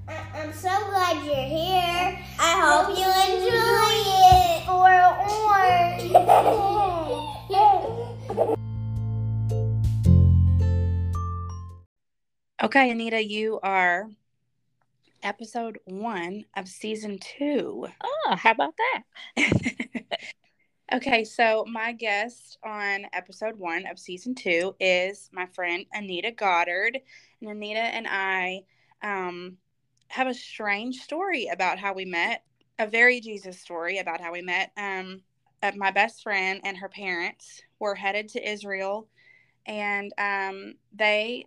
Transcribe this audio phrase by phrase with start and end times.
[0.07, 2.19] I- I'm so glad you're here.
[2.39, 3.93] I hope you enjoy
[4.29, 4.69] it.
[4.69, 4.93] Or
[12.63, 14.07] Okay, Anita, you are
[15.21, 17.87] episode one of season two.
[18.03, 19.03] Oh, how about that?
[20.93, 26.99] okay, so my guest on episode one of season two is my friend Anita Goddard.
[27.41, 28.61] And Anita and I
[29.01, 29.57] um,
[30.09, 32.43] have a strange story about how we met,
[32.77, 34.71] a very Jesus story about how we met.
[34.77, 35.21] Um,
[35.75, 39.07] my best friend and her parents were headed to Israel,
[39.65, 41.45] and um, they,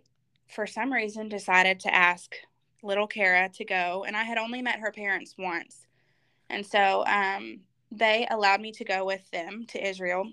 [0.49, 2.35] for some reason, decided to ask
[2.83, 4.03] little Kara to go.
[4.05, 5.85] And I had only met her parents once.
[6.49, 7.59] And so um,
[7.91, 10.31] they allowed me to go with them to Israel,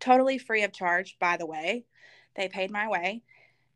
[0.00, 1.84] totally free of charge, by the way.
[2.34, 3.22] They paid my way.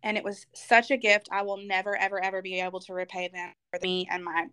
[0.02, 1.28] And it was such a gift.
[1.30, 4.46] I will never, ever, ever be able to repay them for me and my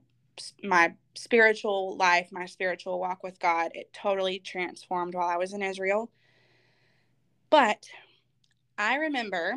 [0.64, 3.72] my spiritual life, my spiritual walk with God.
[3.74, 6.12] It totally transformed while I was in Israel.
[7.50, 7.88] But
[8.78, 9.56] I remember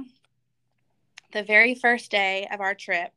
[1.32, 3.12] the very first day of our trip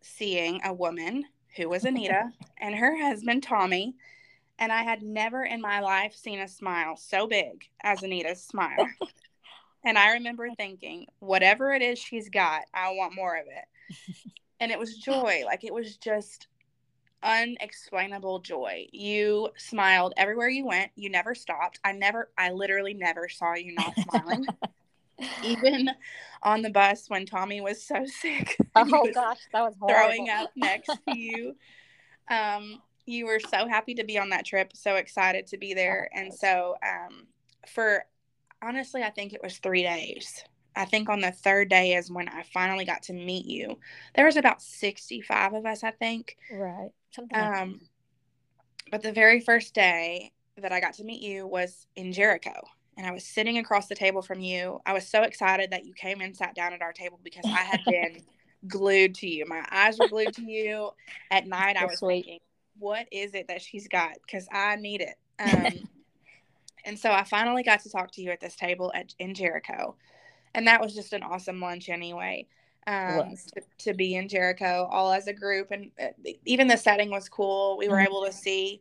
[0.00, 1.24] seeing a woman
[1.58, 3.94] who was Anita and her husband Tommy.
[4.58, 8.88] And I had never in my life seen a smile so big as Anita's smile.
[9.84, 13.94] and I remember thinking, whatever it is she's got, I want more of it.
[14.60, 15.44] And it was joy.
[15.46, 16.48] Like it was just
[17.22, 18.88] unexplainable joy.
[18.90, 20.90] You smiled everywhere you went.
[20.96, 21.78] You never stopped.
[21.84, 24.46] I never, I literally never saw you not smiling.
[25.42, 25.90] Even
[26.42, 28.56] on the bus when Tommy was so sick.
[28.76, 30.04] Oh gosh, that was horrible.
[30.04, 31.56] throwing up next to you.
[32.30, 36.08] Um, you were so happy to be on that trip, so excited to be there.
[36.14, 37.26] And so, um,
[37.66, 38.04] for
[38.62, 40.44] honestly, I think it was three days.
[40.76, 43.78] I think on the third day is when I finally got to meet you.
[44.14, 46.36] There was about 65 of us, I think.
[46.52, 46.90] Right.
[47.10, 47.60] Something like.
[47.60, 47.80] Um,
[48.90, 52.52] but the very first day that I got to meet you was in Jericho.
[52.98, 54.80] And I was sitting across the table from you.
[54.84, 57.62] I was so excited that you came and sat down at our table because I
[57.62, 58.22] had been
[58.66, 59.46] glued to you.
[59.46, 60.90] My eyes were glued to you.
[61.30, 62.24] At night, I was sweet.
[62.24, 62.40] thinking,
[62.76, 64.14] what is it that she's got?
[64.26, 65.14] Because I need it.
[65.40, 65.88] Um,
[66.84, 69.94] and so I finally got to talk to you at this table at, in Jericho.
[70.54, 72.48] And that was just an awesome lunch anyway.
[72.88, 75.70] Um, to, to be in Jericho all as a group.
[75.70, 76.06] And uh,
[76.46, 77.76] even the setting was cool.
[77.78, 78.06] We were Mhm.
[78.06, 78.80] able to see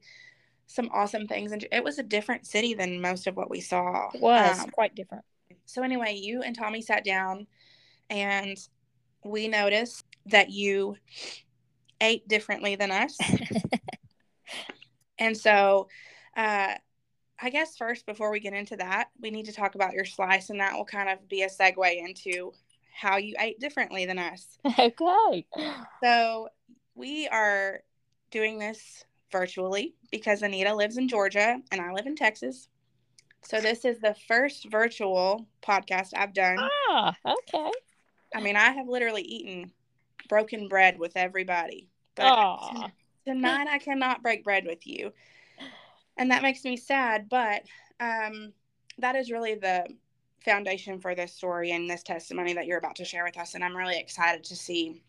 [0.68, 1.52] some awesome things.
[1.52, 4.10] And it was a different city than most of what we saw.
[4.14, 5.24] It was Um, quite different.
[5.66, 7.48] so anyway, you and Tommy sat down
[8.10, 8.58] and
[9.24, 10.98] we noticed that you
[12.00, 13.18] ate differently than us.
[15.20, 15.88] and so
[16.36, 16.76] uh
[17.40, 20.50] I guess first before we get into that, we need to talk about your slice
[20.50, 22.52] and that will kind of be a segue into
[22.92, 24.58] how you ate differently than us.
[24.80, 25.46] okay.
[26.04, 26.50] So
[26.96, 27.82] we are
[28.32, 32.70] doing this virtually because Anita lives in Georgia and I live in Texas.
[33.44, 36.58] So this is the first virtual podcast I've done.
[36.90, 37.72] Ah, okay.
[38.36, 39.72] I mean, I have literally eaten
[40.28, 41.90] broken bread with everybody.
[42.16, 42.90] But Aw.
[43.26, 45.14] tonight I cannot break bread with you.
[46.18, 47.64] And that makes me sad, but
[48.00, 48.52] um,
[48.98, 49.86] that is really the
[50.44, 53.54] foundation for this story and this testimony that you're about to share with us.
[53.54, 55.04] And I'm really excited to see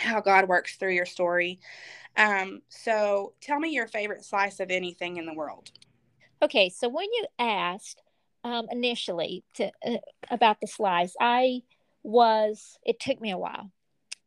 [0.00, 1.60] how God works through your story.
[2.16, 5.70] Um, so tell me your favorite slice of anything in the world.
[6.42, 8.00] Okay, so when you asked
[8.44, 9.98] um, initially to uh,
[10.30, 11.62] about the slice, I
[12.02, 12.78] was.
[12.84, 13.70] It took me a while,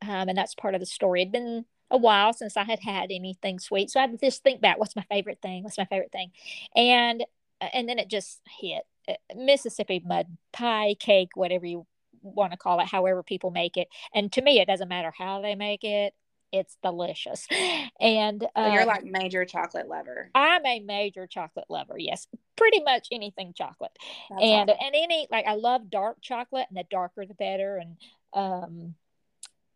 [0.02, 1.22] um, and that's part of the story.
[1.22, 4.44] It'd been a while since I had had anything sweet, so I had to just
[4.44, 4.80] think back.
[4.80, 5.64] What's my favorite thing?
[5.64, 6.32] What's my favorite thing?
[6.76, 7.24] And
[7.60, 11.88] uh, and then it just hit uh, Mississippi mud pie, cake, whatever you
[12.24, 13.88] want to call it, however people make it.
[14.14, 16.14] And to me, it doesn't matter how they make it.
[16.52, 17.48] It's delicious,
[18.00, 20.30] and So you're um, like major chocolate lover.
[20.36, 21.96] I'm a major chocolate lover.
[21.98, 23.98] Yes, pretty much anything chocolate,
[24.30, 24.86] That's and awesome.
[24.86, 27.78] and any like I love dark chocolate, and the darker the better.
[27.78, 27.98] And
[28.34, 28.96] um,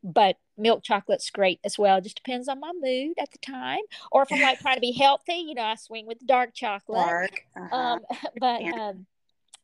[0.04, 2.00] but milk chocolate's great as well.
[2.00, 4.92] Just depends on my mood at the time, or if I'm like trying to be
[5.00, 7.00] healthy, you know, I swing with dark chocolate.
[7.00, 7.44] dark.
[7.56, 7.76] Uh-huh.
[7.76, 8.00] Um,
[8.40, 8.90] but Yeah.
[8.90, 9.06] um,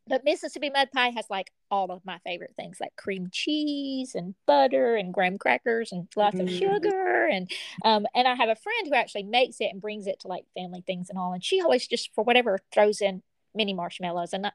[0.07, 4.35] but Mississippi mud pie has like all of my favorite things, like cream cheese and
[4.45, 6.59] butter and graham crackers and lots of Mm.
[6.59, 7.49] sugar and
[7.83, 10.45] um and I have a friend who actually makes it and brings it to like
[10.55, 13.23] family things and all, and she always just for whatever throws in
[13.55, 14.51] mini marshmallows and I,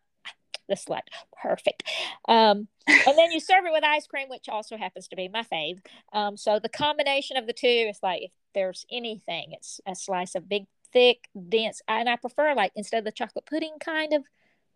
[0.68, 1.04] is like
[1.42, 1.82] perfect.
[2.28, 5.42] Um, and then you serve it with ice cream, which also happens to be my
[5.42, 5.78] fave.
[6.12, 10.34] Um, so the combination of the two is like if there's anything, it's a slice
[10.34, 11.80] of big thick, dense.
[11.88, 14.24] And I prefer like instead of the chocolate pudding kind of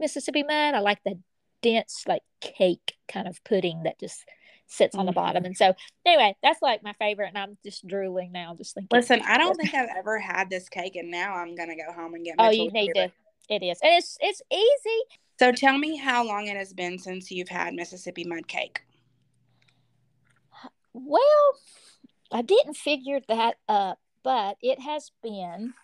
[0.03, 1.19] Mississippi mud, I like the
[1.63, 4.25] dense like cake kind of pudding that just
[4.67, 5.17] sits on the mm.
[5.17, 5.45] bottom.
[5.45, 8.89] And so anyway, that's like my favorite and I'm just drooling now just thinking.
[8.93, 12.15] Listen, I don't think I've ever had this cake and now I'm gonna go home
[12.15, 13.13] and get Oh, you need to
[13.49, 13.79] it is.
[13.83, 15.19] And it's it's easy.
[15.39, 18.83] So tell me how long it has been since you've had Mississippi mud cake.
[20.93, 21.53] Well,
[22.31, 25.75] I didn't figure that up, but it has been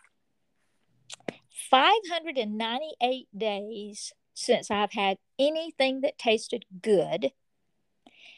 [1.70, 7.32] 598 days since I've had anything that tasted good.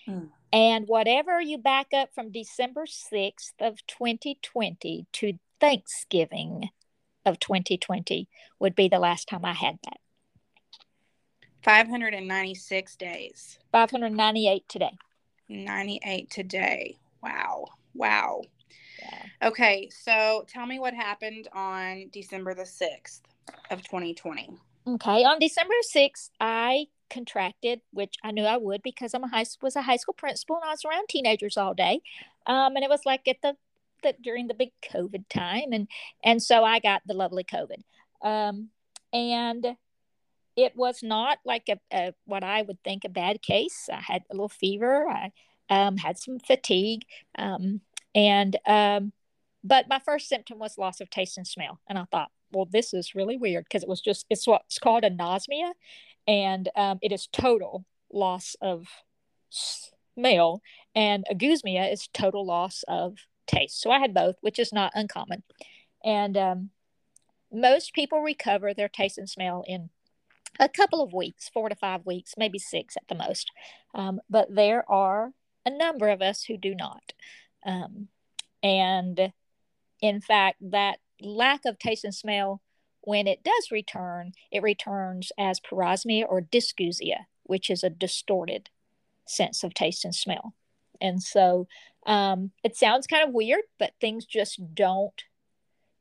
[0.06, 0.26] Hmm.
[0.52, 6.70] And whatever you back up from December 6th of 2020 to Thanksgiving
[7.25, 8.28] of 2020
[8.58, 9.99] would be the last time I had that.
[11.62, 13.58] 596 days.
[13.70, 14.99] 598 today.
[15.49, 16.99] 98 today.
[17.22, 17.67] Wow.
[17.94, 18.43] Wow.
[19.00, 19.49] Yeah.
[19.49, 23.23] Okay, so tell me what happened on December the 6th
[23.70, 24.50] of 2020.
[24.87, 29.44] Okay, on December 6th, I contracted, which I knew I would because I'm a high
[29.61, 32.00] was a high school principal and I was around teenagers all day.
[32.47, 33.56] Um, and it was like at the,
[34.02, 35.88] the during the big COVID time, and
[36.25, 37.82] and so I got the lovely COVID.
[38.23, 38.69] Um,
[39.12, 39.76] and
[40.56, 43.88] it was not like a, a, what I would think a bad case.
[43.93, 45.08] I had a little fever.
[45.08, 45.32] I
[45.70, 47.05] um, had some fatigue,
[47.38, 47.81] um,
[48.15, 49.12] and um,
[49.62, 52.93] but my first symptom was loss of taste and smell, and I thought, well, this
[52.95, 55.73] is really weird because it was just it's what's called anosmia,
[56.27, 58.87] and um, it is total loss of
[59.51, 60.62] smell,
[60.95, 63.81] and ageusia is total loss of taste.
[63.81, 65.43] So I had both, which is not uncommon,
[66.05, 66.71] and um,
[67.53, 69.91] most people recover their taste and smell in
[70.59, 73.51] a couple of weeks, four to five weeks, maybe six at the most.
[73.95, 75.33] Um, but there are
[75.65, 77.13] a number of us who do not.
[77.65, 78.09] Um,
[78.62, 79.33] and
[80.01, 82.61] in fact, that lack of taste and smell,
[83.03, 88.71] when it does return, it returns as parosmia or dysgeusia, which is a distorted
[89.27, 90.55] sense of taste and smell.
[91.01, 91.67] And so
[92.07, 95.25] um, it sounds kind of weird, but things just don't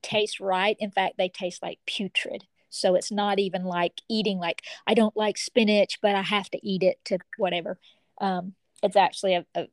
[0.02, 0.78] taste right.
[0.80, 2.46] In fact, they taste like putrid.
[2.70, 6.68] So it's not even like eating like I don't like spinach, but I have to
[6.68, 7.80] eat it to whatever.
[8.20, 8.54] Um,
[8.84, 9.68] it's actually a, a,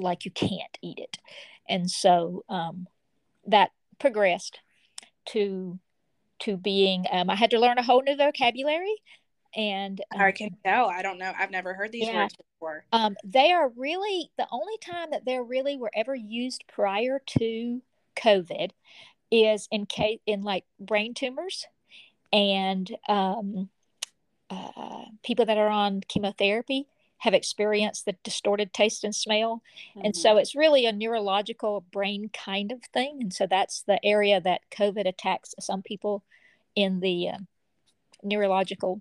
[0.00, 1.18] like you can't eat it,
[1.68, 2.86] and so um,
[3.46, 4.60] that progressed
[5.26, 5.78] to
[6.40, 7.04] to being.
[7.10, 8.94] Um, I had to learn a whole new vocabulary,
[9.54, 10.86] and um, I can tell.
[10.86, 11.32] I don't know.
[11.38, 12.84] I've never heard these yeah, words before.
[12.92, 17.82] Um, they are really the only time that they're really were ever used prior to
[18.16, 18.70] COVID
[19.30, 21.66] is in case in like brain tumors
[22.32, 23.68] and um,
[24.50, 26.86] uh, people that are on chemotherapy
[27.18, 30.06] have experienced the distorted taste and smell mm-hmm.
[30.06, 30.38] and so mm-hmm.
[30.38, 35.06] it's really a neurological brain kind of thing and so that's the area that covid
[35.06, 36.22] attacks some people
[36.74, 37.38] in the uh,
[38.22, 39.00] neurological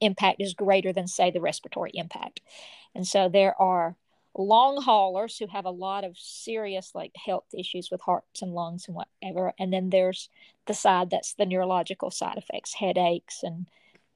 [0.00, 2.40] impact is greater than say the respiratory impact
[2.94, 3.96] and so there are
[4.36, 8.86] long haulers who have a lot of serious like health issues with hearts and lungs
[8.86, 10.28] and whatever and then there's
[10.66, 13.66] the side that's the neurological side effects headaches and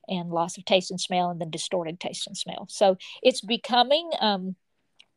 [0.09, 2.67] and loss of taste and smell and then distorted taste and smell.
[2.69, 4.57] So it's becoming um,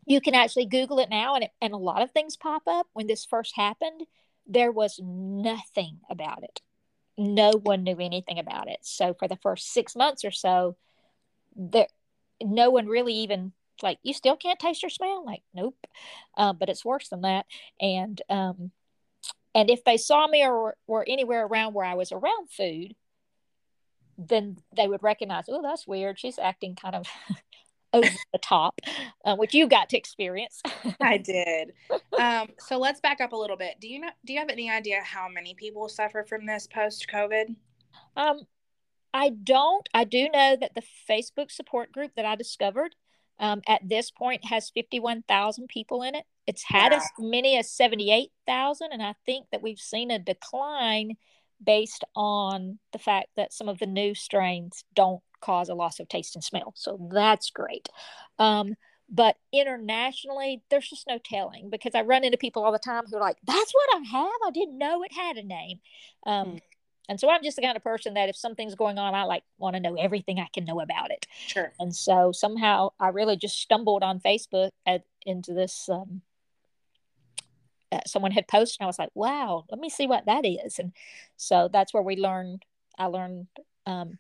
[0.06, 2.88] you can actually google it now and, it, and a lot of things pop up.
[2.94, 4.02] When this first happened
[4.48, 6.62] there was nothing about it.
[7.18, 8.78] No one knew anything about it.
[8.84, 10.76] So for the first six months or so
[11.56, 11.88] there
[12.44, 15.26] no one really even like you still can't taste or smell?
[15.26, 15.78] Like nope.
[16.38, 17.46] Um, but it's worse than that.
[17.80, 18.72] And um,
[19.56, 22.94] and if they saw me or were anywhere around where i was around food
[24.18, 27.08] then they would recognize oh that's weird she's acting kind of
[27.94, 28.80] over the top
[29.24, 30.62] uh, which you got to experience
[31.02, 31.72] i did
[32.20, 34.70] um, so let's back up a little bit do you know do you have any
[34.70, 37.56] idea how many people suffer from this post covid
[38.18, 38.42] um
[39.16, 39.88] I don't.
[39.94, 42.96] I do know that the Facebook support group that I discovered
[43.40, 46.26] um, at this point has 51,000 people in it.
[46.48, 46.98] It's had wow.
[46.98, 48.90] as many as 78,000.
[48.92, 51.16] And I think that we've seen a decline
[51.64, 56.08] based on the fact that some of the new strains don't cause a loss of
[56.08, 56.74] taste and smell.
[56.76, 57.90] So that's great.
[58.40, 58.76] Um,
[59.10, 63.18] but internationally, there's just no telling because I run into people all the time who
[63.18, 64.32] are like, that's what I have.
[64.48, 65.80] I didn't know it had a name.
[66.26, 66.62] Um, mm.
[67.08, 69.44] And so I'm just the kind of person that if something's going on, I like
[69.60, 71.28] want to know everything I can know about it.
[71.46, 71.72] Sure.
[71.80, 75.88] And so somehow I really just stumbled on Facebook at, into this.
[75.88, 76.22] Um,
[78.08, 80.94] someone had posted, and I was like, "Wow, let me see what that is." And
[81.38, 82.66] so that's where we learned.
[82.98, 83.48] I learned
[83.86, 84.20] um,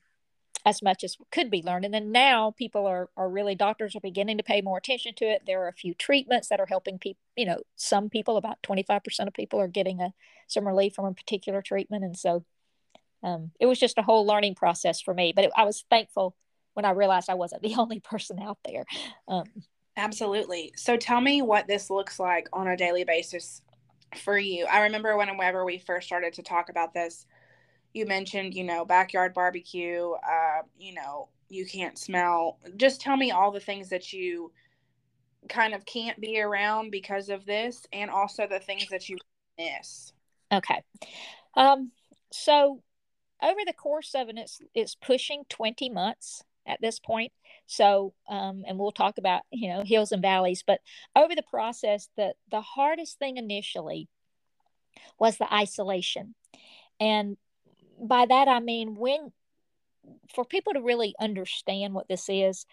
[0.65, 1.85] as much as could be learned.
[1.85, 5.25] And then now people are are really doctors are beginning to pay more attention to
[5.25, 5.43] it.
[5.45, 7.21] There are a few treatments that are helping people.
[7.35, 10.13] You know, some people, about twenty five percent of people, are getting a
[10.47, 12.43] some relief from a particular treatment, and so
[13.23, 15.33] um, it was just a whole learning process for me.
[15.35, 16.35] But it, I was thankful
[16.73, 18.85] when I realized I wasn't the only person out there.
[19.27, 19.45] Um,
[19.97, 20.73] Absolutely.
[20.75, 23.61] So tell me what this looks like on a daily basis
[24.23, 24.65] for you.
[24.65, 27.25] I remember when whenever we first started to talk about this,
[27.93, 32.59] you mentioned, you know, backyard barbecue, uh, you know, you can't smell.
[32.75, 34.51] Just tell me all the things that you
[35.47, 39.17] kind of can't be around because of this and also the things that you
[39.57, 40.11] miss.
[40.51, 40.83] Okay.
[41.55, 41.91] Um,
[42.31, 42.81] so
[43.41, 47.31] over the course of it, it's, it's pushing 20 months at this point.
[47.67, 50.79] So, um, and we'll talk about, you know, hills and valleys, but
[51.15, 54.07] over the process, the, the hardest thing initially
[55.19, 56.35] was the isolation.
[56.99, 57.37] And
[57.99, 59.31] by that, I mean, when,
[60.33, 62.65] for people to really understand what this is,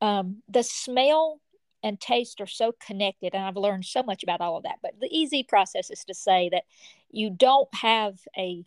[0.00, 1.40] um, the smell
[1.82, 4.92] and taste are so connected and i've learned so much about all of that but
[5.00, 6.64] the easy process is to say that
[7.10, 8.64] you don't have a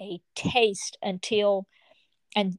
[0.00, 1.66] a taste until
[2.34, 2.58] and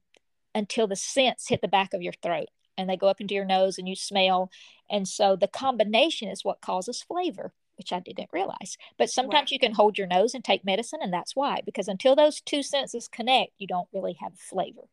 [0.53, 3.45] until the scents hit the back of your throat and they go up into your
[3.45, 4.49] nose and you smell.
[4.89, 8.77] And so the combination is what causes flavor, which I didn't realize.
[8.97, 9.55] But sometimes wow.
[9.55, 12.63] you can hold your nose and take medicine, and that's why, because until those two
[12.63, 14.83] senses connect, you don't really have flavor.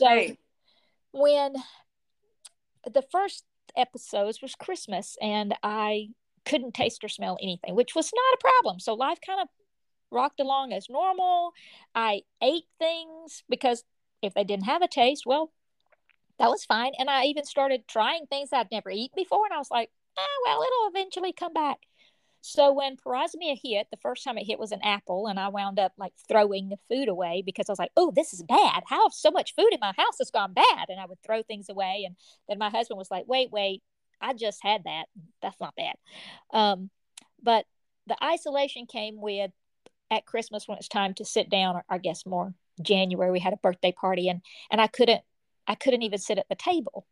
[0.00, 0.28] Okay.
[0.32, 0.36] So
[1.12, 1.54] when
[2.90, 3.44] the first
[3.76, 6.08] episodes was Christmas, and I
[6.44, 8.80] couldn't taste or smell anything, which was not a problem.
[8.80, 9.48] So life kind of
[10.10, 11.52] rocked along as normal.
[11.94, 13.84] I ate things because
[14.22, 15.52] if they didn't have a taste, well,
[16.38, 16.92] that was fine.
[16.98, 19.44] And I even started trying things I'd never eaten before.
[19.44, 21.78] And I was like, oh, well, it'll eventually come back.
[22.42, 25.78] So when parosmia hit, the first time it hit was an apple, and I wound
[25.78, 28.82] up like throwing the food away because I was like, "Oh, this is bad.
[28.88, 31.68] How so much food in my house has gone bad?" And I would throw things
[31.68, 32.16] away, and
[32.48, 33.82] then my husband was like, "Wait, wait,
[34.20, 35.04] I just had that.
[35.40, 35.94] That's not bad."
[36.52, 36.90] Um,
[37.40, 37.64] but
[38.08, 39.52] the isolation came with
[40.10, 43.52] at Christmas when it's time to sit down, or I guess more January we had
[43.52, 45.22] a birthday party and and I couldn't
[45.66, 47.06] I couldn't even sit at the table.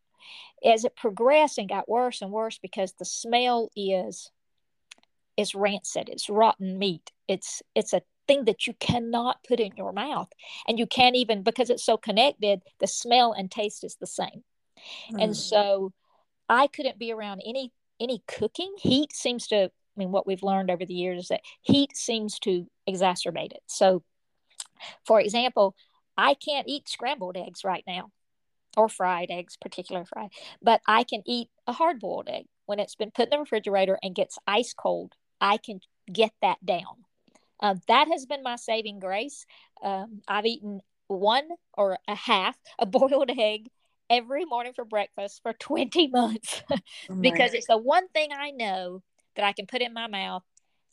[0.63, 4.31] As it progressed and got worse and worse because the smell is
[5.37, 7.11] is rancid, it's rotten meat.
[7.27, 10.29] It's it's a thing that you cannot put in your mouth.
[10.67, 14.43] And you can't even because it's so connected, the smell and taste is the same.
[15.11, 15.23] Mm.
[15.23, 15.93] And so
[16.47, 18.73] I couldn't be around any any cooking.
[18.77, 22.39] Heat seems to I mean what we've learned over the years is that heat seems
[22.39, 23.63] to exacerbate it.
[23.67, 24.03] So
[25.05, 25.75] for example,
[26.17, 28.11] I can't eat scrambled eggs right now
[28.77, 30.29] or fried eggs, particular fried,
[30.61, 32.45] but I can eat a hard boiled egg.
[32.65, 36.63] When it's been put in the refrigerator and gets ice cold, I can get that
[36.65, 37.05] down.
[37.59, 39.45] Uh, that has been my saving grace.
[39.83, 43.69] Um, I've eaten one or a half a boiled egg
[44.09, 46.63] every morning for breakfast for 20 months
[47.09, 49.01] oh because it's the one thing I know
[49.35, 50.43] that I can put in my mouth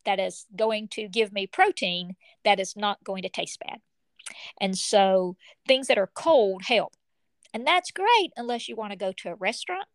[0.04, 3.80] that is going to give me protein that is not going to taste bad.
[4.60, 5.36] And so
[5.66, 6.92] things that are cold help.
[7.54, 9.86] And that's great unless you want to go to a restaurant.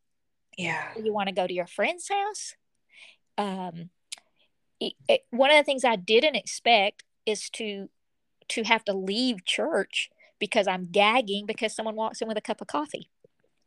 [0.58, 0.90] Yeah.
[1.02, 2.56] You want to go to your friend's house.
[3.38, 3.90] Um,
[4.80, 7.90] it, it, one of the things I didn't expect is to
[8.50, 12.60] to have to leave church because I'm gagging because someone walks in with a cup
[12.60, 13.10] of coffee.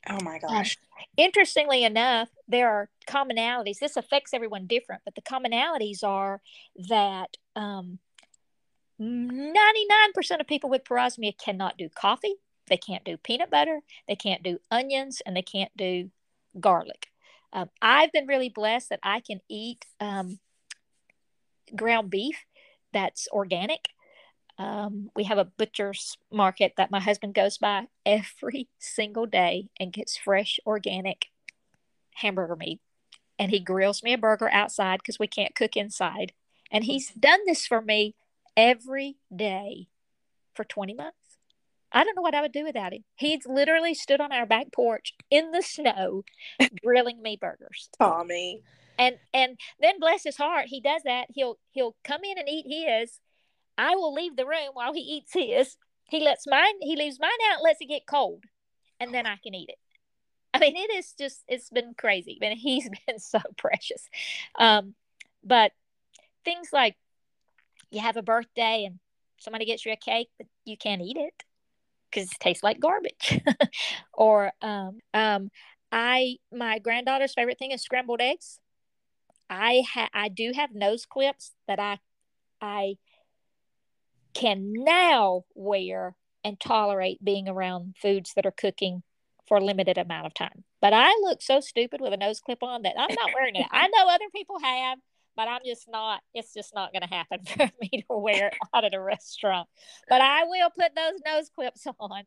[0.09, 0.77] Oh my gosh.
[1.17, 3.79] Interestingly enough, there are commonalities.
[3.79, 6.41] This affects everyone different, but the commonalities are
[6.89, 7.99] that um,
[9.01, 12.37] 99% of people with parosmia cannot do coffee,
[12.69, 16.11] they can't do peanut butter, they can't do onions, and they can't do
[16.59, 17.09] garlic.
[17.53, 20.39] Um, I've been really blessed that I can eat um,
[21.75, 22.45] ground beef
[22.93, 23.89] that's organic
[24.59, 29.93] um, we have a butcher's market that my husband goes by every single day and
[29.93, 31.27] gets fresh organic
[32.15, 32.81] hamburger meat.
[33.39, 36.33] And he grills me a burger outside because we can't cook inside.
[36.71, 38.15] And he's done this for me
[38.57, 39.89] every day
[40.55, 41.17] for 20 months.
[41.93, 43.05] I don't know what I would do without him.
[43.15, 46.25] He's literally stood on our back porch in the snow
[46.83, 47.89] grilling me burgers.
[47.99, 48.63] Tommy.
[48.99, 51.27] And and then bless his heart, he does that.
[51.35, 53.21] He'll he'll come in and eat his
[53.79, 55.77] I will leave the room while he eats his.
[56.09, 58.45] He lets mine, he leaves mine out, lets it get cold,
[59.01, 59.79] and then I can eat it.
[60.55, 62.39] I mean, it is just, it's been crazy.
[62.41, 64.09] And he's been so precious.
[64.59, 64.95] Um,
[65.45, 65.73] but
[66.45, 66.97] things like
[67.91, 68.99] you have a birthday and
[69.39, 71.35] somebody gets you a cake, but you can't eat it
[72.11, 73.41] because it tastes like garbage.
[74.15, 75.51] or um, um,
[75.93, 78.59] I, my granddaughter's favorite thing is scrambled eggs.
[79.49, 81.99] I ha- I do have nose clips that I
[82.61, 82.97] I
[84.37, 86.15] can now wear
[86.45, 89.03] and tolerate being around foods that are cooking
[89.49, 90.63] for a limited amount of time.
[90.83, 93.67] But I look so stupid with a nose clip on that I'm not wearing it.
[93.71, 94.99] I know other people have,
[95.37, 98.55] but I'm just not, it's just not going to happen for me to wear it
[98.75, 99.69] out at a restaurant.
[100.07, 102.25] But I will put those nose clips on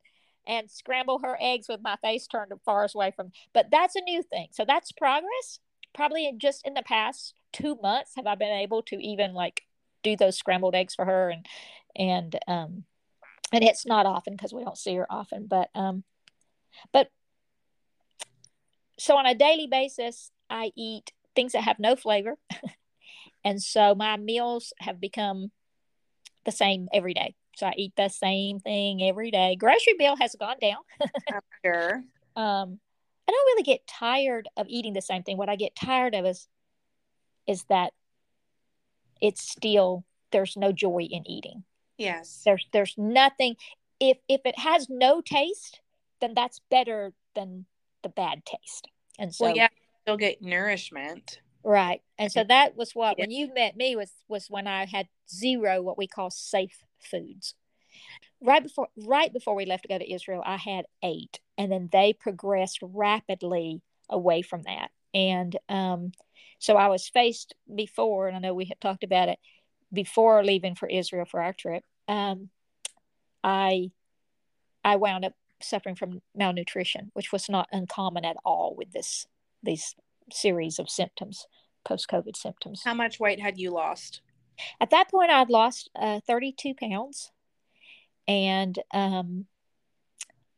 [0.47, 3.31] and scramble her eggs with my face turned as far away from.
[3.53, 4.47] But that's a new thing.
[4.51, 5.59] So that's progress.
[5.93, 9.61] Probably just in the past two months have I been able to even like
[10.03, 11.45] do those scrambled eggs for her and
[11.95, 12.83] and um
[13.51, 16.03] and it's not often because we don't see her often but um
[16.93, 17.09] but
[18.97, 22.35] so on a daily basis i eat things that have no flavor.
[23.45, 25.49] And so my meals have become
[26.43, 27.35] the same every day.
[27.55, 29.55] So i eat the same thing every day.
[29.55, 30.79] Grocery bill has gone down.
[31.33, 32.03] I'm sure.
[32.35, 32.79] um
[33.27, 35.37] i don't really get tired of eating the same thing.
[35.37, 36.49] What i get tired of is
[37.47, 37.93] is that
[39.21, 40.03] it's still
[40.33, 41.63] there's no joy in eating
[41.99, 42.41] Yes.
[42.45, 43.55] there's there's nothing
[43.99, 45.81] if if it has no taste
[46.21, 47.65] then that's better than
[48.03, 48.87] the bad taste
[49.19, 49.67] and so well, yeah,
[50.03, 51.41] still get nourishment.
[51.63, 53.23] right and so that was what Yeah.
[53.23, 57.53] when you met me was was when i had zero what we call safe foods
[58.41, 61.89] right before right before we left to go to israel i had eight and then
[61.91, 66.11] they progressed rapidly away from that and um
[66.59, 69.39] so i was faced before and i know we had talked about it
[69.91, 72.49] before leaving for israel for our trip um
[73.43, 73.89] i
[74.83, 79.25] i wound up suffering from malnutrition which was not uncommon at all with this
[79.63, 79.95] these
[80.31, 81.45] series of symptoms
[81.83, 84.21] post covid symptoms How much weight had you lost?
[84.79, 87.31] at that point i'd lost uh, 32 pounds
[88.27, 89.45] and um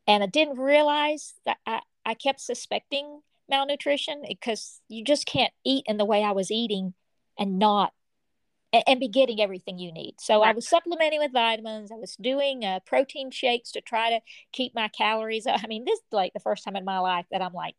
[0.08, 5.84] and i didn't realize that i i kept suspecting malnutrition because you just can't eat
[5.88, 6.94] in the way i was eating
[7.38, 7.94] and not
[8.74, 10.16] and, and be getting everything you need.
[10.20, 11.92] So i was supplementing with vitamins.
[11.92, 14.20] I was doing uh, protein shakes to try to
[14.52, 17.42] keep my calories i mean this is like the first time in my life that
[17.42, 17.76] i'm like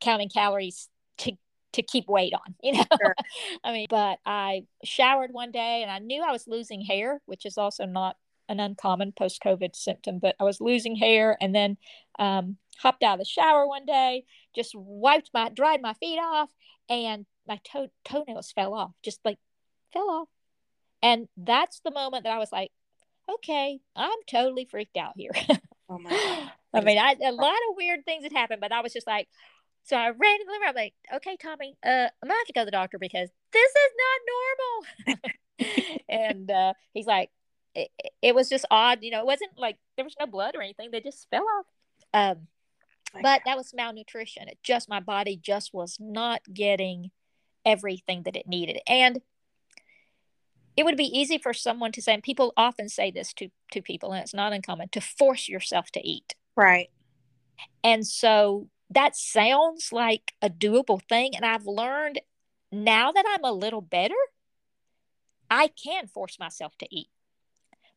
[0.00, 1.32] counting calories to
[1.72, 2.84] to keep weight on you know?
[3.00, 3.14] Sure.
[3.64, 7.46] i mean but i showered one day and i knew i was losing hair which
[7.46, 8.16] is also not
[8.48, 11.76] an uncommon post-covid symptom but i was losing hair and then
[12.18, 14.24] um, hopped out of the shower one day
[14.54, 16.50] just wiped my dried my feet off
[16.88, 19.38] and my toe toenails fell off just like
[19.92, 20.28] fell off
[21.02, 22.70] and that's the moment that i was like
[23.30, 25.30] okay i'm totally freaked out here
[25.92, 26.52] Oh my god.
[26.74, 29.28] I mean, I, a lot of weird things had happened, but I was just like,
[29.84, 30.62] so I ran to the room.
[30.66, 33.70] I'm like, okay, Tommy, uh, I'm gonna have to go to the doctor because this
[33.70, 36.02] is not normal.
[36.08, 37.30] and uh, he's like,
[37.74, 37.90] it,
[38.22, 39.20] it was just odd, you know.
[39.20, 41.66] It wasn't like there was no blood or anything; they just fell off.
[42.14, 42.46] Um,
[43.22, 44.48] but that was malnutrition.
[44.48, 47.10] It just my body just was not getting
[47.64, 49.20] everything that it needed, and
[50.76, 52.14] it would be easy for someone to say.
[52.14, 55.90] And people often say this to to people, and it's not uncommon to force yourself
[55.92, 56.34] to eat.
[56.56, 56.90] Right.
[57.84, 61.34] And so that sounds like a doable thing.
[61.34, 62.20] And I've learned
[62.70, 64.14] now that I'm a little better,
[65.50, 67.08] I can force myself to eat.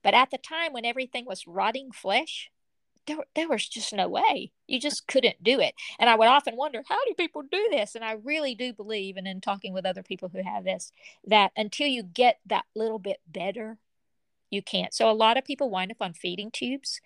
[0.04, 2.52] But at the time when everything was rotting flesh,
[3.08, 4.52] there, there was just no way.
[4.68, 5.76] You just couldn't do it.
[6.00, 7.96] And I would often wonder, how do people do this?
[7.96, 10.92] And I really do believe, and in talking with other people who have this,
[11.26, 13.78] that until you get that little bit better,
[14.50, 14.94] you can't.
[14.94, 17.02] So a lot of people wind up on feeding tubes.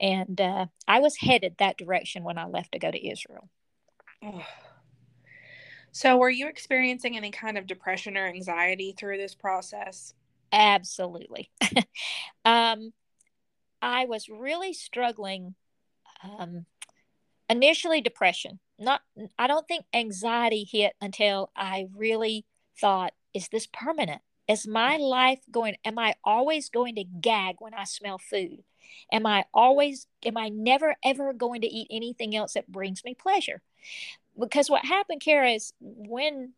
[0.00, 3.48] And uh, I was headed that direction when I left to go to Israel.
[5.92, 10.14] So, were you experiencing any kind of depression or anxiety through this process?
[10.52, 11.50] Absolutely.
[12.44, 12.92] um,
[13.80, 15.54] I was really struggling.
[16.22, 16.66] Um,
[17.48, 18.60] initially, depression.
[18.78, 19.02] Not.
[19.38, 22.44] I don't think anxiety hit until I really
[22.80, 24.22] thought, "Is this permanent?
[24.48, 25.76] Is my life going?
[25.84, 28.64] Am I always going to gag when I smell food?
[29.12, 30.06] Am I always?
[30.24, 33.62] Am I never ever going to eat anything else that brings me pleasure?
[34.38, 36.52] Because what happened, Kara, is when,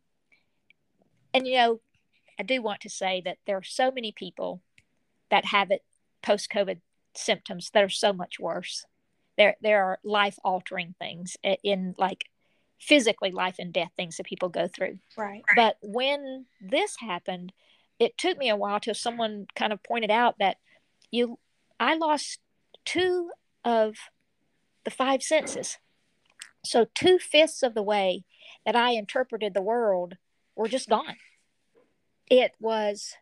[1.33, 1.79] and you know,
[2.39, 4.61] I do want to say that there are so many people
[5.29, 5.83] that have it
[6.21, 6.79] post COVID
[7.15, 8.85] symptoms that are so much worse.
[9.37, 12.25] There, there are life altering things in like
[12.79, 14.99] physically life and death things that people go through.
[15.17, 15.43] Right.
[15.55, 17.53] But when this happened,
[17.99, 20.57] it took me a while till someone kind of pointed out that
[21.11, 21.37] you,
[21.79, 22.39] I lost
[22.85, 23.29] two
[23.63, 23.95] of
[24.83, 25.77] the five senses.
[26.65, 28.23] So two fifths of the way
[28.65, 30.17] that I interpreted the world
[30.55, 31.17] were just gone.
[32.29, 33.13] It was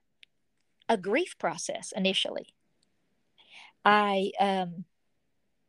[0.87, 2.53] a grief process initially.
[3.85, 4.85] I um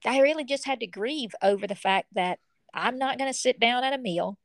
[0.04, 2.38] I really just had to grieve over the fact that
[2.72, 4.38] I'm not going to sit down at a meal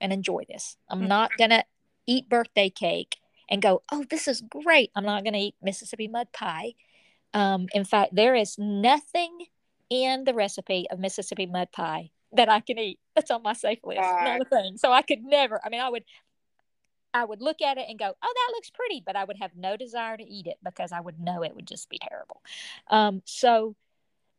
[0.00, 0.76] and enjoy this.
[0.88, 1.08] I'm Mhm.
[1.08, 1.64] not going to
[2.06, 3.16] eat birthday cake
[3.48, 6.74] and go, "Oh, this is great." I'm not going to eat Mississippi mud pie.
[7.34, 9.46] Um, in fact, there is nothing
[9.88, 13.00] in the recipe of Mississippi mud pie that I can eat.
[13.14, 14.00] That's on my safe list.
[14.00, 14.76] Not a thing.
[14.76, 15.60] So I could never.
[15.64, 16.04] I mean, I would.
[17.12, 19.56] I would look at it and go, "Oh, that looks pretty," but I would have
[19.56, 22.42] no desire to eat it because I would know it would just be terrible.
[22.88, 23.74] Um, so,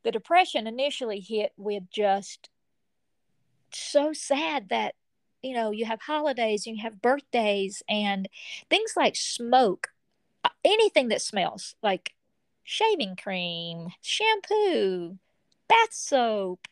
[0.03, 2.49] the depression initially hit with just
[3.73, 4.95] so sad that
[5.41, 8.27] you know you have holidays you have birthdays and
[8.69, 9.89] things like smoke,
[10.43, 12.13] uh, anything that smells like
[12.63, 15.17] shaving cream, shampoo,
[15.67, 16.67] bath soap,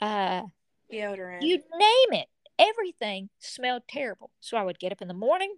[0.00, 0.42] uh,
[0.90, 1.42] Deodorant.
[1.42, 2.28] you name it.
[2.58, 4.30] Everything smelled terrible.
[4.40, 5.54] So I would get up in the morning.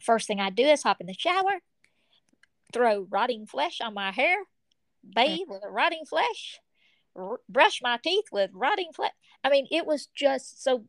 [0.00, 1.60] First thing I'd do is hop in the shower,
[2.72, 4.36] throw rotting flesh on my hair,
[5.14, 5.48] bathe mm.
[5.48, 6.60] with rotting flesh,
[7.16, 9.12] r- brush my teeth with rotting flesh.
[9.42, 10.84] I mean, it was just so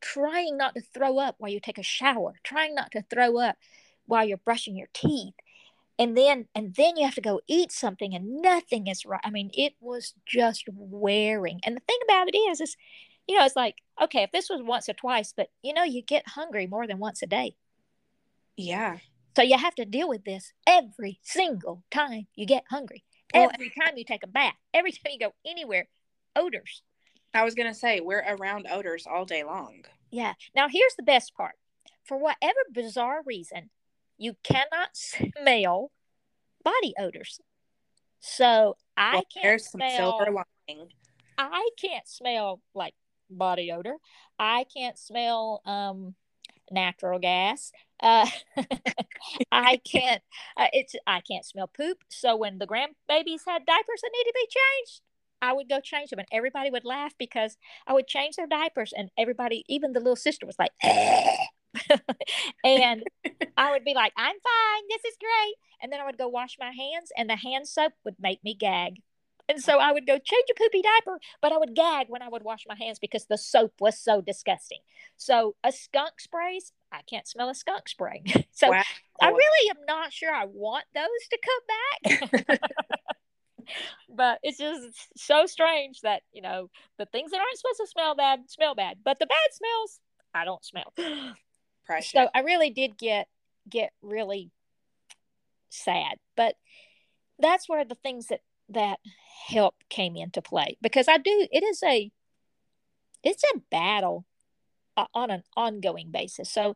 [0.00, 3.56] trying not to throw up while you take a shower, trying not to throw up
[4.06, 5.34] while you're brushing your teeth.
[5.98, 9.20] And then and then you have to go eat something and nothing is right.
[9.24, 11.60] I mean, it was just wearing.
[11.64, 12.76] And the thing about it is is
[13.26, 16.02] you know, it's like, okay, if this was once or twice, but you know, you
[16.02, 17.54] get hungry more than once a day.
[18.56, 18.98] yeah.
[19.36, 23.04] So you have to deal with this every single time you get hungry.
[23.34, 25.88] Well, Every time you take a bath, every time you go anywhere,
[26.34, 26.82] odors.
[27.34, 29.84] I was gonna say we're around odors all day long.
[30.10, 30.32] Yeah.
[30.54, 31.56] Now here's the best part.
[32.04, 33.68] For whatever bizarre reason,
[34.16, 35.90] you cannot smell
[36.64, 37.38] body odors.
[38.20, 40.32] So I Well, can't there's some smell silver
[40.68, 40.88] lining.
[41.36, 42.94] I can't smell like
[43.30, 43.96] body odor.
[44.38, 46.14] I can't smell um
[46.70, 47.72] natural gas.
[48.02, 48.28] Uh,
[49.52, 50.22] I can't.
[50.56, 51.98] Uh, it's I can't smell poop.
[52.08, 55.00] So when the grandbabies had diapers that need to be changed,
[55.42, 58.92] I would go change them, and everybody would laugh because I would change their diapers,
[58.96, 60.72] and everybody, even the little sister, was like,
[62.64, 63.04] and
[63.56, 64.82] I would be like, "I'm fine.
[64.88, 67.92] This is great." And then I would go wash my hands, and the hand soap
[68.04, 69.02] would make me gag.
[69.48, 72.28] And so I would go change a poopy diaper, but I would gag when I
[72.28, 74.80] would wash my hands because the soap was so disgusting.
[75.16, 78.22] So a skunk sprays, I can't smell a skunk spray.
[78.52, 78.82] so Wow.
[79.20, 82.60] I really am not sure I want those to come back.
[84.08, 88.14] but it's just so strange that, you know, the things that aren't supposed to smell
[88.14, 90.00] bad smell bad, but the bad smells
[90.36, 90.92] I don't smell.
[91.86, 92.12] Precious.
[92.12, 93.28] So I really did get
[93.68, 94.50] get really
[95.70, 96.18] sad.
[96.36, 96.56] But
[97.38, 98.98] that's where the things that that
[99.48, 102.10] help came into play because I do it is a
[103.22, 104.24] it's a battle
[104.96, 106.50] uh, on an ongoing basis.
[106.50, 106.74] So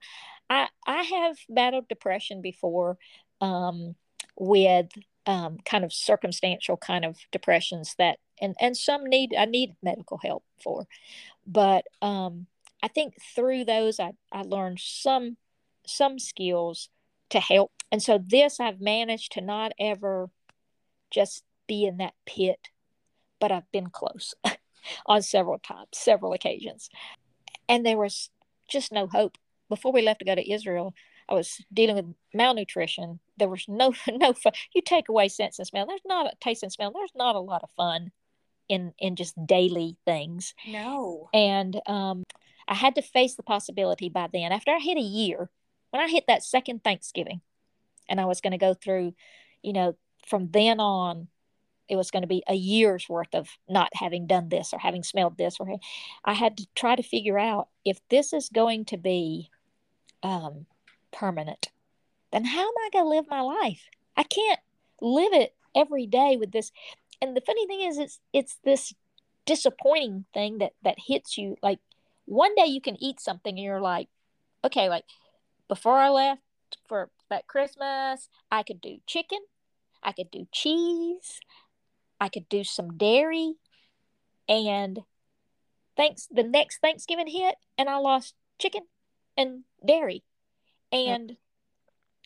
[0.48, 2.98] I I have battled depression before
[3.40, 3.94] um
[4.38, 4.88] with
[5.26, 10.18] um kind of circumstantial kind of depressions that and and some need I need medical
[10.22, 10.87] help for.
[11.46, 12.46] But um
[12.83, 15.37] I think through those I I learned some
[15.87, 16.88] some skills
[17.31, 17.72] to help.
[17.92, 20.31] And so this I've managed to not ever
[21.11, 22.68] just be in that pit,
[23.38, 24.35] but I've been close
[25.06, 26.90] on several times, several occasions.
[27.68, 28.28] And there was
[28.68, 29.38] just no hope.
[29.68, 30.94] Before we left to go to Israel,
[31.28, 33.20] I was dealing with malnutrition.
[33.37, 34.52] There was no no fun.
[34.74, 35.87] You take away sense and smell.
[35.87, 36.90] There's not a taste and smell.
[36.92, 38.11] There's not a lot of fun
[38.68, 40.54] in in just daily things.
[40.66, 41.28] no.
[41.33, 42.24] And um,
[42.66, 44.50] I had to face the possibility by then.
[44.50, 45.50] After I hit a year,
[45.90, 47.42] when I hit that second Thanksgiving,
[48.09, 49.14] and I was going to go through,
[49.62, 49.94] you know,
[50.26, 51.28] from then on,
[51.90, 55.03] it was going to be a year's worth of not having done this or having
[55.03, 55.76] smelled this or
[56.24, 59.50] I had to try to figure out if this is going to be
[60.22, 60.66] um,
[61.12, 61.70] permanent,
[62.33, 63.88] then how am I going to live my life?
[64.16, 64.61] I can't
[65.00, 66.70] live it every day with this.
[67.20, 68.94] And the funny thing is, it's it's this
[69.46, 71.57] disappointing thing that that hits you.
[71.62, 71.81] Like
[72.26, 74.09] one day you can eat something and you're like,
[74.64, 75.05] okay, like
[75.68, 76.42] before I left
[76.87, 79.40] for that Christmas, I could do chicken,
[80.03, 81.40] I could do cheese,
[82.20, 83.54] I could do some dairy,
[84.48, 85.00] and
[85.96, 88.83] thanks the next Thanksgiving hit, and I lost chicken
[89.37, 90.22] and dairy,
[90.92, 91.37] and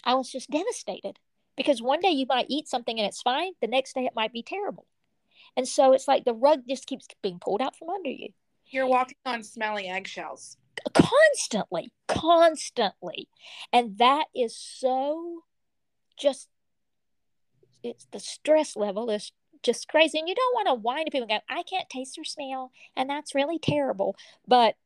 [0.03, 1.19] I was just devastated
[1.57, 4.33] because one day you might eat something and it's fine, the next day it might
[4.33, 4.87] be terrible,
[5.57, 8.31] and so it's like the rug just keeps being pulled out from under you
[8.67, 10.57] You're walking on smelly eggshells.
[10.93, 13.29] constantly, constantly.
[13.73, 15.45] And that is so
[16.19, 16.49] just,
[17.83, 19.31] it's the stress level is
[19.65, 20.19] just crazy.
[20.19, 22.71] And you don't want to whine to people and go, I can't taste or smell.
[22.97, 24.17] And that's really terrible.
[24.47, 24.77] But,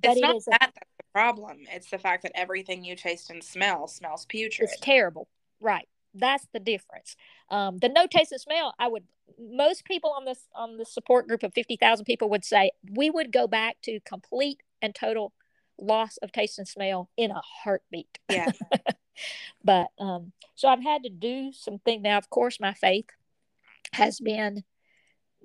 [0.00, 1.58] but It's it not that that's the problem.
[1.70, 4.70] It's the fact that everything you taste and smell smells putrid.
[4.70, 5.28] it's terrible.
[5.60, 5.88] Right.
[6.14, 7.16] That's the difference.
[7.50, 9.04] Um, the no taste and smell, I would,
[9.38, 13.32] most people on this, on the support group of 50,000 people would say, we would
[13.32, 15.32] go back to complete and total
[15.78, 18.18] loss of taste and smell in a heartbeat.
[18.30, 18.50] Yeah.
[19.64, 22.18] but um, so I've had to do some things now.
[22.18, 23.06] Of course, my faith
[23.92, 24.64] has been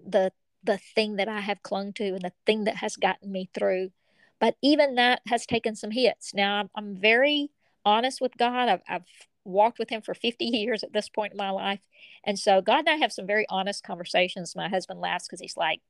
[0.05, 0.31] the
[0.63, 3.91] the thing that I have clung to and the thing that has gotten me through.
[4.39, 6.33] But even that has taken some hits.
[6.33, 7.49] Now I'm, I'm very
[7.85, 8.67] honest with God.
[8.69, 9.05] I've, I've
[9.45, 11.79] walked with Him for 50 years at this point in my life,
[12.23, 14.55] and so God and I have some very honest conversations.
[14.55, 15.81] My husband laughs because he's like,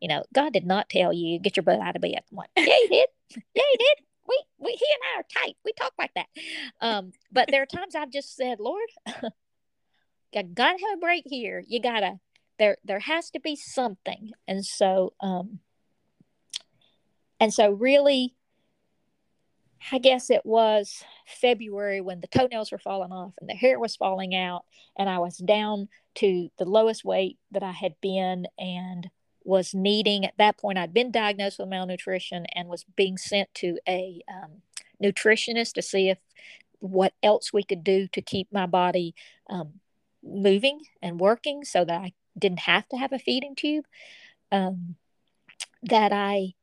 [0.00, 2.20] you know, God did not tell you get your butt out of bed.
[2.30, 3.06] I'm like, yeah, he did.
[3.54, 4.04] Yeah, he did.
[4.28, 5.56] We, we, he and I are tight.
[5.64, 6.26] We talk like that.
[6.80, 8.88] Um, but there are times I've just said, Lord,
[10.32, 11.62] you gotta have a break here.
[11.66, 12.18] You gotta
[12.58, 14.32] there there has to be something.
[14.46, 15.60] And so um
[17.40, 18.34] and so really
[19.90, 23.96] I guess it was February when the toenails were falling off and the hair was
[23.96, 24.64] falling out
[24.96, 29.10] and I was down to the lowest weight that I had been and
[29.44, 33.78] was needing at that point I'd been diagnosed with malnutrition and was being sent to
[33.88, 34.62] a um,
[35.02, 36.18] nutritionist to see if
[36.78, 39.14] what else we could do to keep my body
[39.50, 39.80] um,
[40.22, 43.84] moving and working so that I didn't have to have a feeding tube.
[44.50, 44.96] Um,
[45.82, 46.54] that I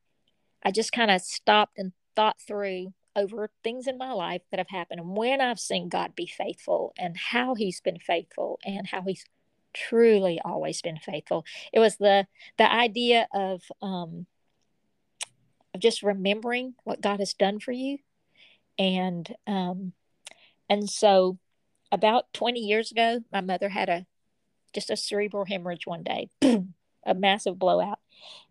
[0.64, 4.70] I just kind of stopped and thought through over things in my life that have
[4.70, 9.02] happened and when I've seen God be faithful and how he's been faithful and how
[9.02, 9.26] he's
[9.74, 11.46] truly always been faithful.
[11.74, 14.26] It was the the idea of um
[15.74, 18.00] of just remembering what God has done for you
[18.78, 19.94] and um
[20.70, 21.38] and so
[21.92, 24.06] about 20 years ago, my mother had a
[24.74, 26.30] just a cerebral hemorrhage one day,
[27.06, 28.00] a massive blowout.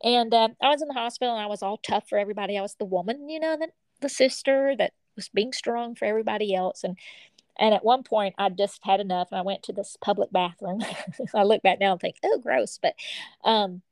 [0.03, 2.59] And uh, I was in the hospital and I was all tough for everybody.
[2.59, 3.69] I was the woman, you know, the,
[4.01, 6.83] the sister that was being strong for everybody else.
[6.85, 6.97] And
[7.59, 10.81] and at one point, I just had enough, and I went to this public bathroom.
[11.35, 12.95] I look back now and think, "Oh, gross!" But,
[13.45, 13.83] um,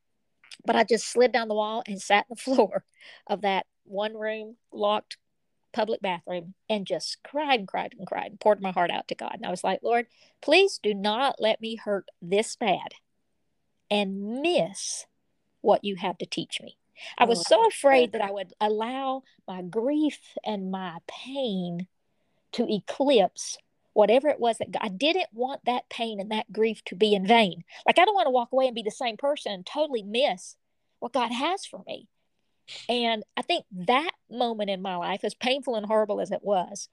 [0.65, 2.85] but I just slid down the wall and sat on the floor
[3.27, 5.17] of that one room locked
[5.77, 9.15] public bathroom and just cried and cried and cried and poured my heart out to
[9.15, 9.35] God.
[9.35, 10.07] And I was like, Lord,
[10.41, 12.95] please do not let me hurt this bad
[13.91, 15.05] and miss
[15.61, 16.79] what you have to teach me.
[17.19, 21.89] I was so afraid that I would allow my grief and my pain
[22.53, 23.59] to eclipse
[23.93, 27.15] whatever it was that God, I didn't want that pain and that grief to be
[27.15, 27.65] in vain.
[27.87, 30.57] Like I don't want to walk away and be the same person and totally miss
[31.01, 32.09] what God has for me.
[32.89, 36.89] And I think that moment in my life, as painful and horrible as it was,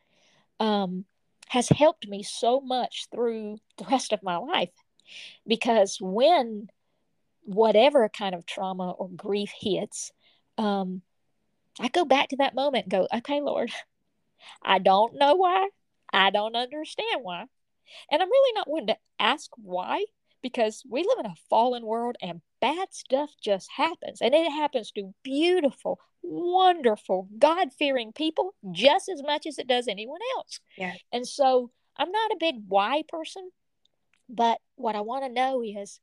[0.60, 1.06] um,
[1.50, 4.72] has helped me so much through the rest of my life.
[5.46, 6.70] Because when
[7.44, 10.12] whatever kind of trauma or grief hits,
[10.58, 11.02] um,
[11.80, 13.72] I go back to that moment and go, okay, Lord,
[14.62, 15.70] I don't know why.
[16.12, 17.46] I don't understand why.
[18.12, 20.06] And I'm really not one to ask why
[20.44, 24.22] because we live in a fallen world and bad stuff just happens.
[24.22, 29.88] And it happens to beautiful, wonderful, God fearing people just as much as it does
[29.88, 30.60] anyone else.
[30.78, 30.94] Yeah.
[31.12, 33.50] And so I'm not a big why person,
[34.30, 36.00] but what I want to know is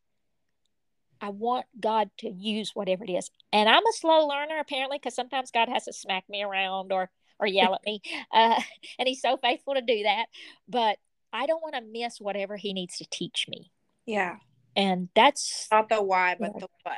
[1.21, 3.31] I want God to use whatever it is.
[3.53, 7.11] And I'm a slow learner apparently because sometimes God has to smack me around or
[7.39, 8.01] or yell at me.
[8.33, 8.61] Uh,
[8.99, 10.27] and he's so faithful to do that.
[10.69, 10.99] But
[11.33, 13.73] I don't want to miss whatever he needs to teach me.
[14.11, 14.37] Yeah.
[14.77, 16.61] And that's not the why, but yeah.
[16.61, 16.97] the what.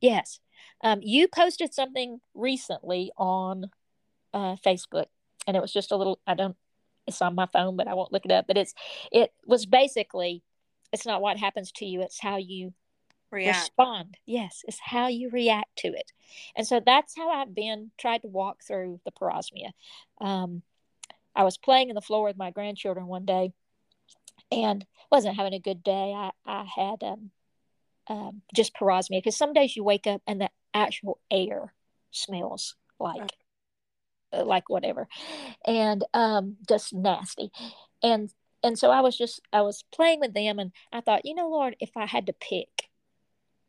[0.00, 0.40] Yes.
[0.82, 3.70] Um, you posted something recently on
[4.34, 5.06] uh, Facebook,
[5.46, 6.56] and it was just a little, I don't,
[7.06, 8.46] it's on my phone, but I won't look it up.
[8.46, 8.74] But it's,
[9.10, 10.42] it was basically,
[10.92, 12.74] it's not what happens to you, it's how you
[13.30, 13.58] react.
[13.58, 14.16] respond.
[14.26, 16.12] Yes, it's how you react to it.
[16.56, 19.70] And so that's how I've been, tried to walk through the parosmia.
[20.20, 20.62] Um,
[21.34, 23.52] I was playing in the floor with my grandchildren one day
[24.50, 26.12] and wasn't having a good day.
[26.14, 27.30] I, I had um,
[28.08, 31.72] um, just parosmia because some days you wake up and the actual air
[32.10, 33.32] smells like
[34.32, 35.08] uh, like whatever
[35.66, 37.50] and um just nasty.
[38.02, 38.30] And
[38.62, 41.48] and so i was just i was playing with them and i thought you know
[41.48, 42.88] lord if i had to pick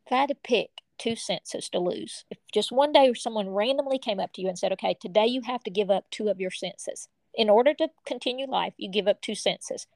[0.05, 3.97] if i had to pick two senses to lose if just one day someone randomly
[3.97, 6.39] came up to you and said okay today you have to give up two of
[6.39, 9.87] your senses in order to continue life you give up two senses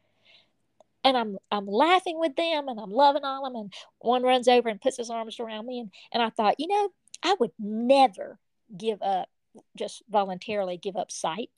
[1.04, 4.70] and I'm I'm laughing with them and I'm loving on them and one runs over
[4.70, 6.90] and puts his arms around me and, and I thought, you know,
[7.24, 8.40] I would never
[8.76, 9.30] give up
[9.78, 11.50] just voluntarily give up sight.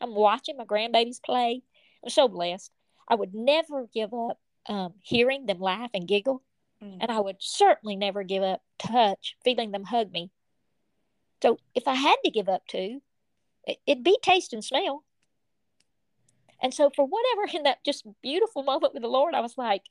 [0.00, 1.62] I'm watching my grandbabies play.
[2.02, 2.70] I'm so blessed.
[3.08, 6.42] I would never give up um, hearing them laugh and giggle.
[6.82, 6.98] Mm.
[7.00, 10.30] And I would certainly never give up touch, feeling them hug me.
[11.42, 13.02] So if I had to give up two,
[13.86, 15.04] it'd be taste and smell.
[16.64, 19.82] And so, for whatever in that just beautiful moment with the Lord, I was like,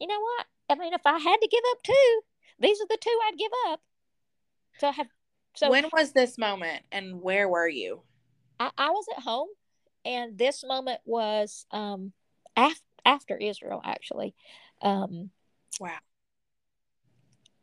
[0.00, 0.46] you know what?
[0.70, 2.20] I mean, if I had to give up two,
[2.58, 3.80] these are the two I'd give up.
[4.78, 5.08] So I have.
[5.54, 8.00] So when was this moment, and where were you?
[8.58, 9.48] I, I was at home
[10.04, 12.12] and this moment was um,
[12.56, 14.34] af- after Israel, actually.
[14.80, 15.30] Um,
[15.80, 15.98] wow.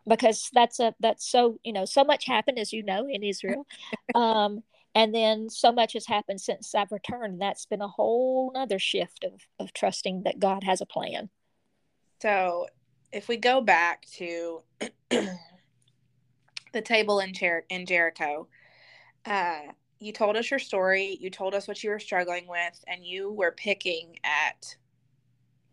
[0.07, 3.67] Because that's a that's so you know so much happened as you know in Israel,
[4.15, 4.63] um,
[4.95, 7.41] and then so much has happened since I've returned.
[7.41, 11.29] That's been a whole other shift of of trusting that God has a plan.
[12.21, 12.67] So,
[13.11, 14.61] if we go back to
[15.09, 18.47] the table in, Jer- in Jericho,
[19.25, 19.61] uh,
[19.99, 21.17] you told us your story.
[21.19, 24.75] You told us what you were struggling with, and you were picking at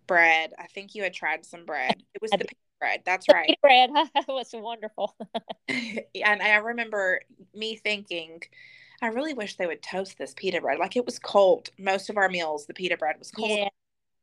[0.06, 0.52] bread.
[0.58, 2.02] I think you had tried some bread.
[2.14, 2.46] It was the
[2.80, 3.02] bread.
[3.04, 3.48] That's right.
[3.48, 3.90] Pita bread
[4.28, 5.16] was wonderful.
[5.68, 7.20] and I remember
[7.54, 8.40] me thinking,
[9.02, 10.78] I really wish they would toast this pita bread.
[10.78, 11.70] Like it was cold.
[11.78, 13.50] Most of our meals, the pita bread was cold.
[13.50, 13.68] Yeah.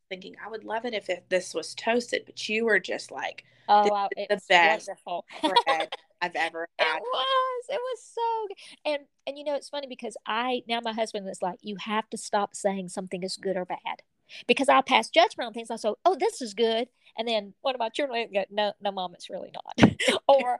[0.09, 3.45] Thinking I would love it if it, this was toasted, but you were just like,
[3.67, 5.25] "Oh, wow, the best wonderful.
[5.41, 5.89] bread
[6.21, 7.65] I've ever had." It was.
[7.69, 8.47] It was so.
[8.47, 8.91] Good.
[8.91, 12.09] And and you know it's funny because I now my husband is like, you have
[12.11, 14.03] to stop saying something is good or bad
[14.47, 15.71] because I'll pass judgment on things.
[15.71, 16.87] I say, oh, this is good.
[17.17, 18.07] And then what about your
[18.51, 19.91] no, no, mom, it's really not.
[20.27, 20.59] or,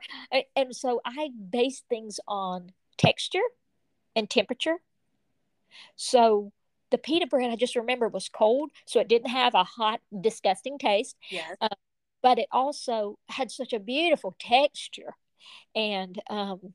[0.56, 3.40] and so I base things on texture
[4.16, 4.76] and temperature.
[5.96, 6.52] So
[6.90, 10.78] the pita bread I just remember was cold, so it didn't have a hot, disgusting
[10.78, 11.16] taste.
[11.30, 11.56] Yes.
[11.60, 11.68] Uh,
[12.22, 15.14] but it also had such a beautiful texture,
[15.74, 16.74] and um,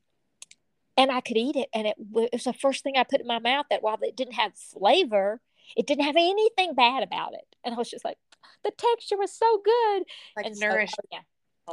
[0.95, 3.27] and I could eat it, and it, it was the first thing I put in
[3.27, 3.65] my mouth.
[3.69, 5.41] That while it didn't have flavor,
[5.75, 7.55] it didn't have anything bad about it.
[7.63, 8.17] And I was just like,
[8.63, 10.03] the texture was so good.
[10.35, 10.95] Like and nourished.
[10.95, 11.21] So, yeah,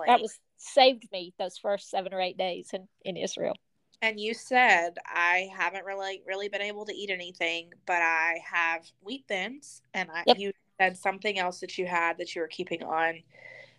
[0.07, 3.57] that was saved me those first seven or eight days in, in Israel.
[4.03, 8.87] And you said I haven't really really been able to eat anything, but I have
[9.01, 10.39] wheat thins, and I yep.
[10.39, 13.23] you said something else that you had that you were keeping on.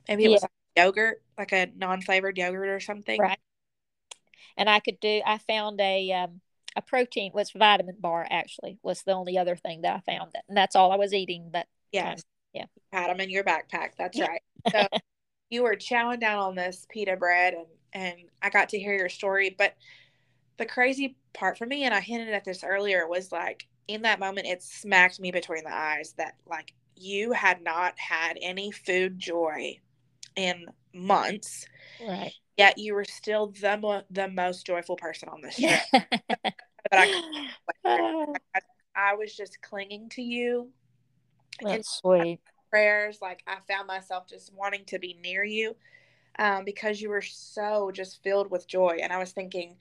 [0.08, 0.34] Maybe it yeah.
[0.34, 3.20] was like yogurt, like a non-flavored yogurt or something.
[3.20, 3.40] Right.
[4.58, 5.22] And I could do.
[5.26, 6.42] I found a um,
[6.78, 10.56] a protein was vitamin bar actually was the only other thing that I found and
[10.56, 14.20] that's all I was eating but yes yeah you had them in your backpack that's
[14.20, 14.88] right so
[15.50, 19.10] you were chowing down on this pita bread and and I got to hear your
[19.10, 19.74] story but
[20.58, 24.20] the crazy part for me and I hinted at this earlier was like in that
[24.20, 29.20] moment it smacked me between the eyes that like you had not had any food
[29.20, 29.80] joy
[30.36, 31.68] in months
[32.02, 36.04] right yet you were still the mo- the most joyful person on this trip
[36.92, 37.22] I,
[37.86, 38.60] I,
[38.96, 40.70] I, was just clinging to you.
[41.62, 42.40] That's sweet.
[42.70, 45.76] Prayers, like I found myself just wanting to be near you
[46.38, 49.00] um, because you were so just filled with joy.
[49.02, 49.78] And I was thinking,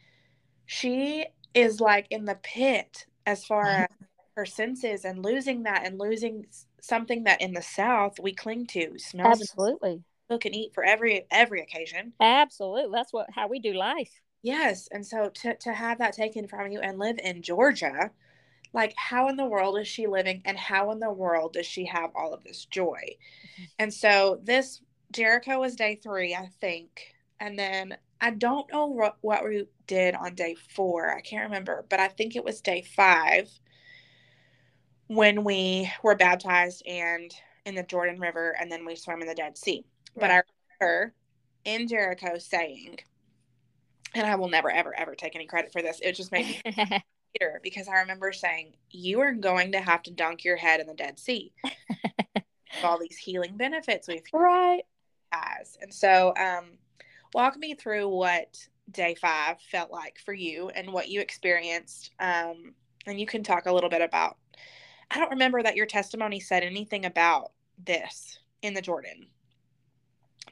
[0.66, 3.88] she is like in the pit as far as
[4.36, 6.46] her senses and losing that and losing
[6.80, 8.98] something that in the South we cling to.
[8.98, 10.02] Smells Absolutely.
[10.28, 12.12] Cook and eat for every every occasion.
[12.20, 12.92] Absolutely.
[12.92, 14.10] That's what how we do life.
[14.42, 14.88] Yes.
[14.92, 18.10] And so to, to have that taken from you and live in Georgia,
[18.72, 21.86] like how in the world is she living and how in the world does she
[21.86, 23.00] have all of this joy?
[23.00, 23.64] Mm-hmm.
[23.78, 27.14] And so this Jericho was day three, I think.
[27.40, 31.14] And then I don't know what, what we did on day four.
[31.14, 33.50] I can't remember, but I think it was day five
[35.08, 37.32] when we were baptized and
[37.64, 39.84] in the Jordan River and then we swam in the Dead Sea.
[40.14, 40.20] Right.
[40.20, 40.42] But I
[40.80, 41.14] remember
[41.64, 42.98] in Jericho saying,
[44.14, 46.00] and I will never, ever, ever take any credit for this.
[46.00, 46.74] It just made me
[47.40, 50.86] later because I remember saying, You are going to have to dunk your head in
[50.86, 51.52] the Dead Sea.
[52.84, 54.82] all these healing benefits we've right
[55.32, 55.76] has.
[55.80, 56.78] And so, um,
[57.34, 58.56] walk me through what
[58.90, 62.10] day five felt like for you and what you experienced.
[62.20, 62.74] Um,
[63.06, 64.36] and you can talk a little bit about
[65.10, 67.52] I don't remember that your testimony said anything about
[67.84, 69.26] this in the Jordan.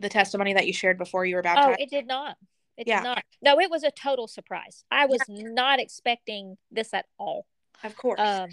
[0.00, 1.78] The testimony that you shared before you were baptized.
[1.80, 2.36] Oh, it did not.
[2.76, 3.00] It yeah.
[3.00, 3.24] not.
[3.42, 4.84] No, it was a total surprise.
[4.90, 5.48] I was yeah.
[5.48, 7.46] not expecting this at all.
[7.82, 8.20] Of course.
[8.20, 8.48] Um,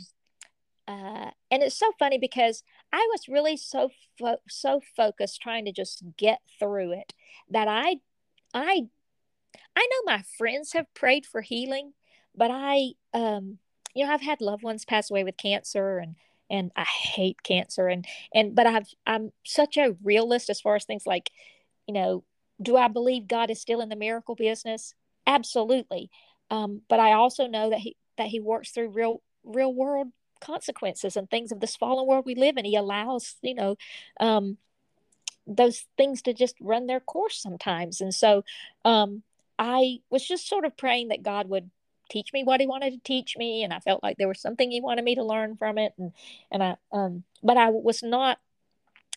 [0.87, 5.71] uh, and it's so funny because I was really so fo- so focused trying to
[5.71, 7.13] just get through it
[7.49, 7.97] that I
[8.53, 8.87] I
[9.75, 11.93] I know my friends have prayed for healing,
[12.35, 13.59] but I um
[13.95, 16.15] you know I've had loved ones pass away with cancer and
[16.49, 20.85] and I hate cancer and and but I've I'm such a realist as far as
[20.85, 21.31] things like
[21.87, 22.23] you know
[22.61, 24.93] do I believe God is still in the miracle business?
[25.27, 26.11] Absolutely.
[26.51, 30.09] Um, but I also know that he that he works through real real world
[30.41, 32.65] consequences and things of this fallen world we live in.
[32.65, 33.75] He allows, you know,
[34.19, 34.57] um,
[35.55, 38.01] those things to just run their course sometimes.
[38.01, 38.43] And so
[38.85, 39.23] um,
[39.59, 41.69] I was just sort of praying that God would
[42.09, 44.69] teach me what he wanted to teach me and I felt like there was something
[44.69, 46.11] he wanted me to learn from it and
[46.51, 48.37] and I um but I was not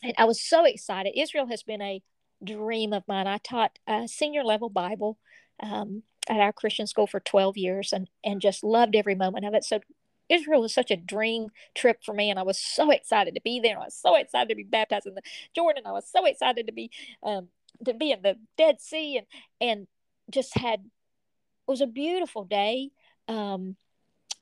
[0.05, 1.19] and I was so excited.
[1.19, 2.03] Israel has been a
[2.43, 3.27] dream of mine.
[3.27, 5.19] I taught a senior level Bible
[5.61, 9.55] um, at our Christian school for 12 years and, and just loved every moment of
[9.55, 9.65] it.
[9.65, 9.81] So
[10.29, 13.61] Israel was such a dream trip for me, and I was so excited to be
[13.61, 13.79] there.
[13.79, 15.23] I was so excited to be baptized in the
[15.55, 15.85] Jordan.
[15.87, 16.91] I was so excited to be
[17.23, 17.49] um,
[17.85, 19.27] to be in the Dead Sea, and
[19.61, 19.87] and
[20.31, 22.91] just had it was a beautiful day,
[23.29, 23.77] um,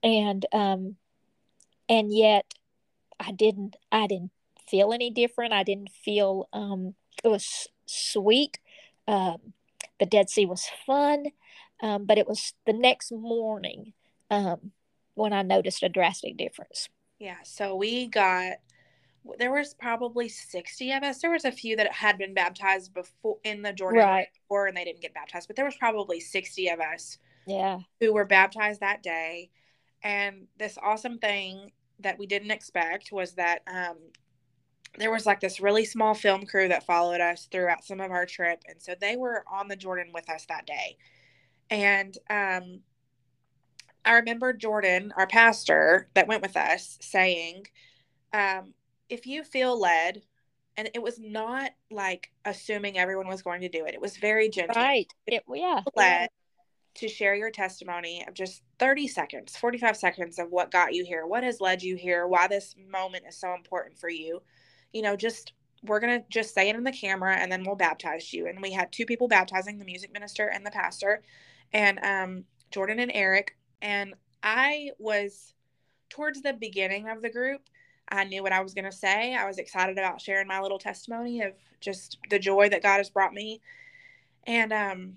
[0.03, 0.97] and um,
[1.89, 2.55] and yet
[3.19, 4.33] I didn't I didn't
[4.69, 5.53] feel any different.
[5.53, 8.59] I didn't feel um, it was sweet.
[9.07, 9.55] Um,
[9.99, 11.27] the Dead Sea was fun,
[11.83, 13.93] um, but it was the next morning
[14.31, 14.73] um,
[15.15, 16.89] when I noticed a drastic difference.
[17.19, 17.37] Yeah.
[17.45, 18.55] So we got
[19.39, 23.39] there was probably 60 of us there was a few that had been baptized before
[23.45, 24.27] in the jordan Right.
[24.35, 27.79] before and they didn't get baptized but there was probably 60 of us Yeah.
[28.01, 29.51] who were baptized that day
[30.03, 33.97] and this awesome thing that we didn't expect was that um,
[34.99, 38.27] there was like this really small film crew that followed us throughout some of our
[38.27, 40.97] trip and so they were on the jordan with us that day
[41.71, 42.81] and um,
[44.05, 47.67] i remember jordan our pastor that went with us saying
[48.35, 48.73] um,
[49.09, 50.23] if you feel led
[50.77, 54.49] and it was not like assuming everyone was going to do it it was very
[54.49, 55.13] gentle Right.
[55.27, 55.83] It, yeah.
[55.95, 56.29] led
[56.95, 61.27] to share your testimony of just 30 seconds, 45 seconds of what got you here,
[61.27, 64.43] what has led you here, why this moment is so important for you.
[64.93, 65.53] You know, just
[65.85, 68.47] we're going to just say it in the camera and then we'll baptize you.
[68.47, 71.23] And we had two people baptizing the music minister and the pastor,
[71.73, 73.57] and um, Jordan and Eric.
[73.83, 75.55] And I was
[76.09, 77.63] towards the beginning of the group.
[78.09, 79.35] I knew what I was going to say.
[79.35, 83.11] I was excited about sharing my little testimony of just the joy that God has
[83.11, 83.61] brought me.
[84.47, 85.15] And um,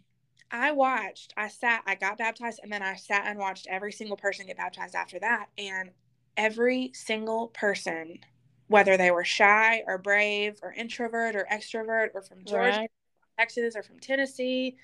[0.51, 4.17] I watched, I sat, I got baptized, and then I sat and watched every single
[4.17, 5.47] person get baptized after that.
[5.57, 5.91] And
[6.37, 8.19] every single person,
[8.67, 12.91] whether they were shy or brave or introvert or extrovert or from Georgia, Right.
[13.37, 14.77] Texas or from Tennessee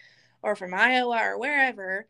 [0.44, 2.08] or from Iowa or wherever,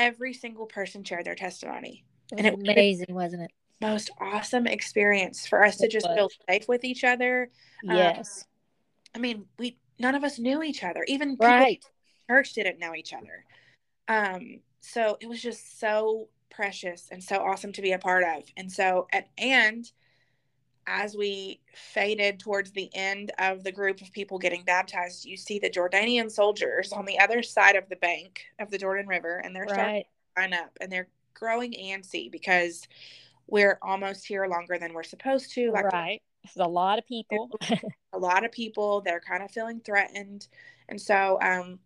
[0.00, 2.04] every single person shared their testimony.
[2.32, 3.50] It And it was- amazing, wasn't it?
[3.80, 6.16] Most awesome experience for us to just was.
[6.16, 7.50] feel safe with each other.
[7.88, 8.44] Um, Yes.
[9.14, 11.04] I mean, we none of us knew each other.
[11.08, 11.84] Even right.
[12.28, 13.44] church didn't know each other.
[14.08, 18.44] Um, so it was just so precious and so awesome to be a part of.
[18.56, 19.90] And so at and
[20.90, 25.60] as we faded towards the end of the group of people getting baptized, you see
[25.60, 29.54] the Jordanian soldiers on the other side of the bank of the Jordan River, and
[29.54, 32.88] they're starting to line up and they're growing antsy because
[33.46, 35.70] we're almost here longer than we're supposed to.
[35.70, 36.20] Like Right.
[36.42, 37.50] It's a lot of people.
[38.12, 40.48] a lot of people they're kind of feeling threatened
[40.88, 41.78] and so um,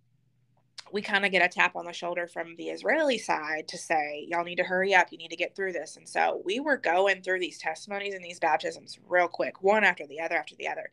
[0.95, 4.25] we kind of get a tap on the shoulder from the israeli side to say
[4.31, 5.09] y'all need to hurry up.
[5.11, 5.97] You need to get through this.
[5.97, 10.07] And so we were going through these testimonies and these baptisms real quick one after
[10.07, 10.93] the other after the other.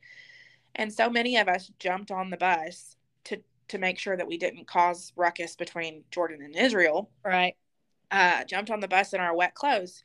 [0.74, 2.96] And so many of us jumped on the bus
[3.26, 7.12] to to make sure that we didn't cause ruckus between jordan and israel.
[7.24, 7.56] Right.
[8.10, 10.02] uh, jumped on the bus in our wet clothes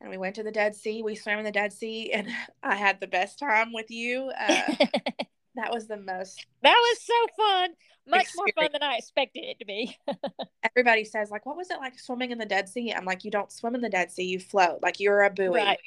[0.00, 1.02] and we went to the dead sea.
[1.02, 2.28] We swam in the dead sea and
[2.62, 4.74] i had the best time with you uh,
[5.56, 7.70] that was the most that was so fun.
[8.06, 9.96] Much more fun than I expected it to be.
[10.64, 13.30] everybody says like what was it like swimming in the dead sea i'm like you
[13.30, 15.78] don't swim in the dead sea you float like you're a buoy Right.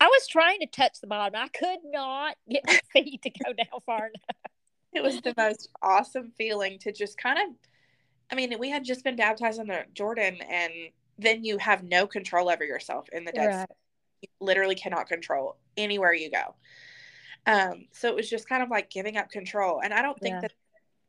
[0.00, 1.40] I was trying to touch the bottom.
[1.40, 4.52] I could not get my feet to go down far enough.
[4.92, 7.54] it was the most awesome feeling to just kind of
[8.30, 10.72] i mean we had just been baptized in the jordan and
[11.18, 13.74] then you have no control over yourself in the dead sea
[14.22, 16.54] you literally cannot control anywhere you go
[17.46, 20.34] um so it was just kind of like giving up control and i don't think
[20.34, 20.40] Yeah.
[20.42, 20.52] that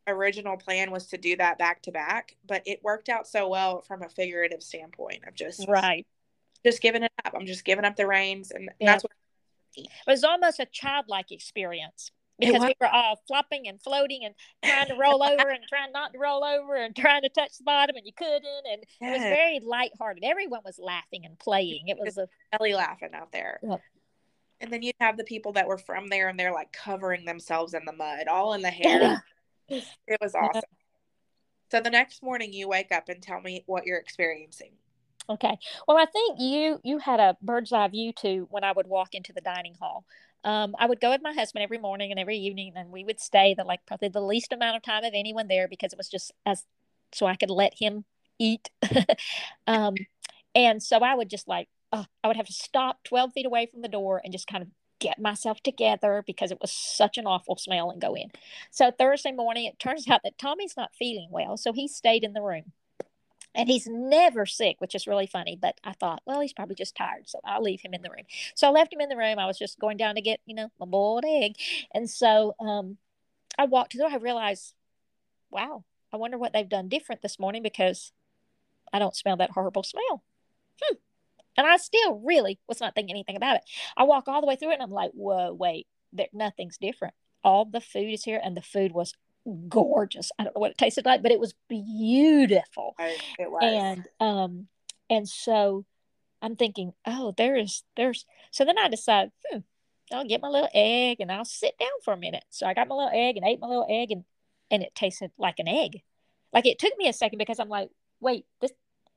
[0.05, 3.47] the original plan was to do that back to back but it worked out so
[3.47, 6.05] well from a figurative standpoint of just Right.
[6.65, 8.91] just giving it up i'm just giving up the reins and Yeah.
[8.93, 9.11] that's what
[9.75, 14.33] It was almost a childlike experience because we were all flopping and floating and
[14.65, 17.63] trying to roll over and trying not to roll over and trying to touch the
[17.63, 20.23] bottom and you couldn't and it was very lighthearted.
[20.23, 21.87] Everyone was laughing and playing.
[21.87, 23.81] It was a belly laughing out there Yep.
[24.63, 27.73] And then you'd have the people that were from there and they're like covering themselves
[27.73, 29.21] in the mud all in the hair
[29.69, 29.81] Yeah.
[30.07, 30.61] it was awesome
[31.71, 34.71] so the next morning you wake up and tell me what you're experiencing
[35.29, 35.57] Okay.
[35.87, 39.15] Well, I think you you had a bird's eye view too when I would walk
[39.15, 40.05] into the dining hall.
[40.43, 43.19] Um, I would go with my husband every morning and every evening, and we would
[43.19, 46.09] stay the like probably the least amount of time of anyone there because it was
[46.09, 46.65] just as
[47.13, 48.03] so I could let him
[48.37, 48.69] eat.
[49.67, 49.95] um,
[50.53, 53.67] and so I would just like uh, I would have to stop twelve feet away
[53.67, 54.69] from the door and just kind of
[54.99, 58.31] get myself together because it was such an awful smell and go in.
[58.71, 62.33] So Thursday morning, it turns out that Tommy's not feeling well, so he stayed in
[62.33, 62.73] the room
[63.55, 65.57] and he's never sick, which is really funny.
[65.61, 68.25] But I thought, well, he's probably just tired, so I'll leave him in the room.
[68.55, 69.39] So I left him in the room.
[69.39, 71.53] I was just going down to get, you know, my boiled egg,
[71.93, 72.97] and so um,
[73.57, 74.11] I walked to the door.
[74.11, 74.73] I realized,
[75.51, 78.11] wow, I wonder what they've done different this morning because
[78.91, 80.23] I don't smell that horrible smell.
[80.81, 80.95] Hmm.
[81.57, 83.63] And I still really was not thinking anything about it.
[83.95, 87.13] I walk all the way through it and I'm like, whoa, wait, there, nothing's different.
[87.43, 89.13] All the food is here and the food was
[89.67, 90.31] gorgeous.
[90.39, 92.95] I don't know what it tasted like, but it was beautiful.
[93.37, 93.61] It was.
[93.63, 94.67] And um
[95.09, 95.85] and so
[96.41, 99.59] I'm thinking, oh, there's there's so then I decide, hmm,
[100.11, 102.45] I'll get my little egg and I'll sit down for a minute.
[102.49, 104.23] So I got my little egg and ate my little egg and
[104.71, 106.01] and it tasted like an egg.
[106.51, 107.89] Like it took me a second because I'm like,
[108.19, 108.71] wait, this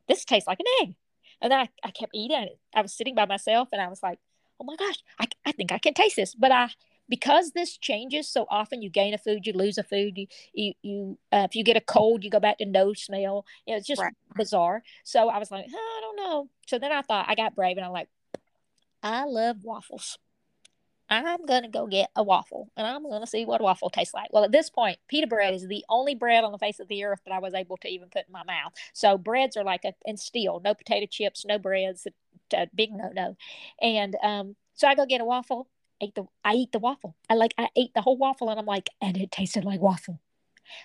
[0.08, 0.96] this tastes like an egg.
[1.40, 2.58] And then I, I kept eating it.
[2.74, 4.18] I was sitting by myself and I was like,
[4.60, 6.34] oh my gosh, I, I think I can taste this.
[6.34, 6.70] But I
[7.08, 10.72] because this changes so often you gain a food you lose a food you you,
[10.82, 13.78] you uh, if you get a cold you go back to no smell you know,
[13.78, 14.12] it's just right.
[14.34, 17.54] bizarre so i was like oh, i don't know so then i thought i got
[17.54, 18.08] brave and i'm like
[19.02, 20.18] i love waffles
[21.08, 24.32] i'm gonna go get a waffle and i'm gonna see what a waffle tastes like
[24.32, 27.04] well at this point pita bread is the only bread on the face of the
[27.04, 29.84] earth that i was able to even put in my mouth so breads are like
[29.84, 32.06] a and steel no potato chips no breads
[32.54, 33.36] a big no no
[33.80, 35.68] and um so i go get a waffle
[36.00, 37.16] ate the I eat the waffle.
[37.28, 40.20] I like I ate the whole waffle and I'm like, and it tasted like waffle.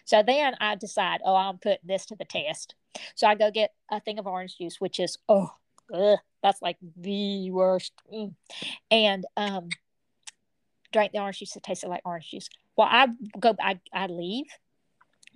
[0.06, 2.76] So then I decide, oh, I'm putting this to the test.
[3.16, 5.52] So I go get a thing of orange juice, which is oh,
[5.94, 7.94] ugh, that's like the worst.
[8.14, 8.36] Mm.
[8.90, 9.70] And um,
[10.92, 11.56] drank the orange juice.
[11.56, 12.50] It tasted like orange juice.
[12.76, 13.08] Well, I
[13.40, 14.46] go, I, I leave,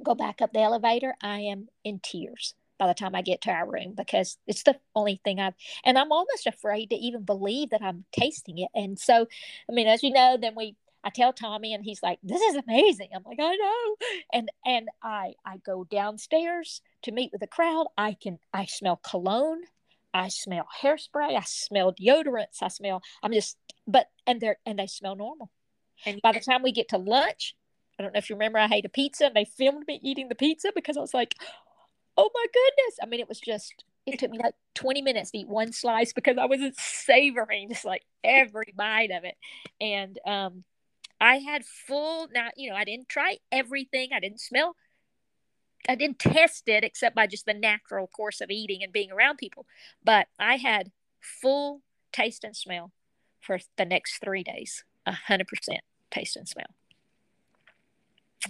[0.03, 1.15] go back up the elevator.
[1.21, 4.75] I am in tears by the time I get to our room because it's the
[4.95, 5.53] only thing I've,
[5.85, 8.69] and I'm almost afraid to even believe that I'm tasting it.
[8.75, 9.27] And so,
[9.69, 12.55] I mean, as you know, then we, I tell Tommy and he's like, this is
[12.55, 13.09] amazing.
[13.15, 13.95] I'm like, I know.
[14.33, 17.85] And, and I, I go downstairs to meet with the crowd.
[17.97, 19.61] I can, I smell cologne.
[20.13, 21.37] I smell hairspray.
[21.37, 22.61] I smell deodorants.
[22.61, 23.57] I smell, I'm just,
[23.87, 25.51] but, and they're, and they smell normal.
[26.05, 27.55] And by the time we get to lunch,
[27.97, 30.27] I don't know if you remember, I ate a pizza and they filmed me eating
[30.27, 31.35] the pizza because I was like,
[32.17, 32.97] oh my goodness.
[33.01, 36.13] I mean, it was just, it took me like 20 minutes to eat one slice
[36.13, 39.35] because I was savoring just like every bite of it.
[39.79, 40.63] And um,
[41.19, 44.75] I had full, now, you know, I didn't try everything, I didn't smell.
[45.87, 49.37] I didn't test it except by just the natural course of eating and being around
[49.37, 49.67] people.
[50.03, 51.81] But I had full
[52.11, 52.91] taste and smell
[53.45, 55.81] for the next three days, a hundred percent
[56.11, 56.67] taste and smell.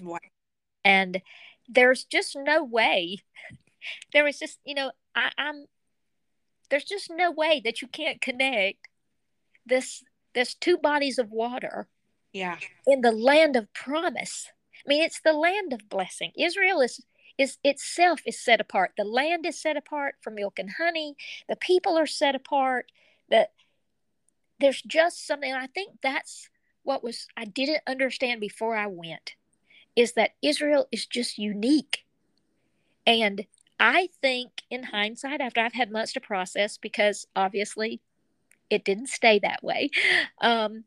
[0.02, 0.20] Wow.
[0.84, 1.22] And
[1.68, 3.20] there's just no way.
[4.14, 5.66] There was just, you know, I, I'm
[6.70, 8.88] there's just no way that you can't connect
[9.66, 11.88] this this two bodies of water
[12.34, 17.02] yeah in the land of promise i mean it's the land of blessing israel is
[17.38, 21.16] is itself is set apart the land is set apart for milk and honey
[21.50, 22.92] the people are set apart
[23.30, 23.52] that
[24.60, 26.50] there's just something i think that's
[26.84, 29.36] what was i didn't understand before i went
[29.96, 32.06] is that Israel is just unique.
[33.08, 33.46] And
[33.80, 38.02] I think, in hindsight, after I've had months to process, because obviously
[38.70, 39.90] it didn't stay that way.
[40.42, 40.86] Um,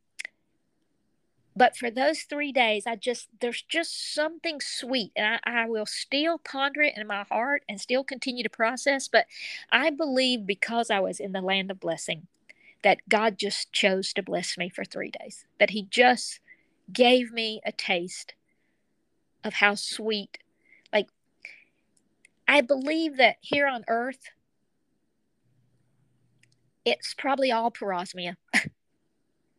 [1.56, 5.10] but for those three days, I just, there's just something sweet.
[5.16, 9.08] And I, I will still ponder it in my heart and still continue to process.
[9.08, 9.26] But
[9.70, 12.28] I believe because I was in the land of blessing,
[12.82, 16.40] that God just chose to bless me for three days, that He just
[16.92, 18.34] gave me a taste
[19.44, 20.38] of how sweet
[20.90, 21.06] like
[22.48, 24.30] i believe that here on earth
[26.86, 28.36] it's probably all parosmia.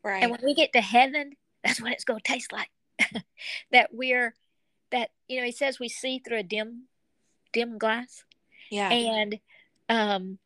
[0.03, 0.23] Right.
[0.23, 2.69] and when we get to heaven that's what it's going to taste like.
[3.71, 4.33] That we're
[4.91, 6.83] that you know he says we see through a dim
[7.53, 8.23] dim glass.
[8.69, 8.89] Yeah.
[8.89, 9.39] And
[9.87, 10.39] um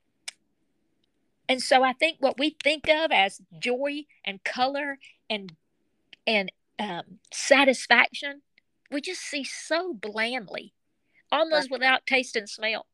[1.54, 4.98] and so i think what we think of as joy and color
[5.30, 5.54] and
[6.28, 8.42] and um, satisfaction
[8.94, 10.74] we just see so blandly,
[11.32, 12.86] almost without taste and smell.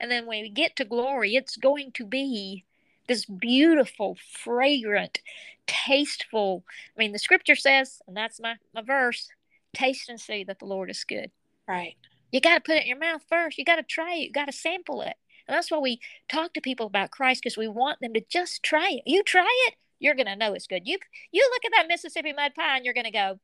[0.00, 2.64] And then when we get to glory, it's going to be
[3.06, 5.20] this beautiful, fragrant,
[5.66, 6.64] tasteful.
[6.96, 9.28] I mean, the scripture says, and that's my, my verse
[9.74, 11.30] taste and see that the Lord is good.
[11.68, 11.96] Right.
[12.32, 13.56] You got to put it in your mouth first.
[13.56, 14.22] You got to try it.
[14.22, 15.14] You got to sample it.
[15.46, 18.62] And that's why we talk to people about Christ because we want them to just
[18.62, 19.02] try it.
[19.06, 20.86] You try it, you're going to know it's good.
[20.86, 20.98] You
[21.32, 23.40] you look at that Mississippi mud pie and you're going to go,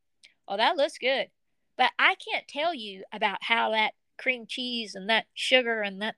[0.48, 1.28] "Oh, that looks good."
[1.76, 6.14] But I can't tell you about how that cream cheese and that sugar and that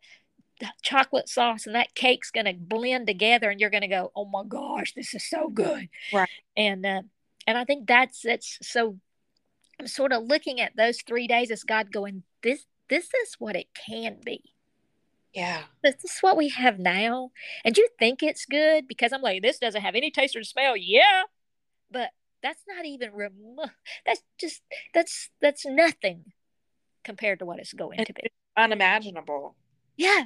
[0.83, 4.25] chocolate sauce and that cake's going to blend together and you're going to go oh
[4.25, 7.03] my gosh this is so good right and uh,
[7.47, 8.97] and i think that's that's so
[9.81, 13.57] i'm sort of looking at those three days as god going this this is what
[13.57, 14.52] it can be
[15.35, 17.31] yeah this, this is what we have now
[17.65, 20.77] and you think it's good because i'm like this doesn't have any taste or smell
[20.77, 21.23] yeah
[21.91, 22.11] but
[22.43, 23.71] that's not even remo-
[24.07, 24.63] that's just
[24.95, 26.25] that's that's nothing
[27.05, 28.23] compared to what it's going it's to be
[28.57, 29.57] unimaginable
[29.97, 30.25] yeah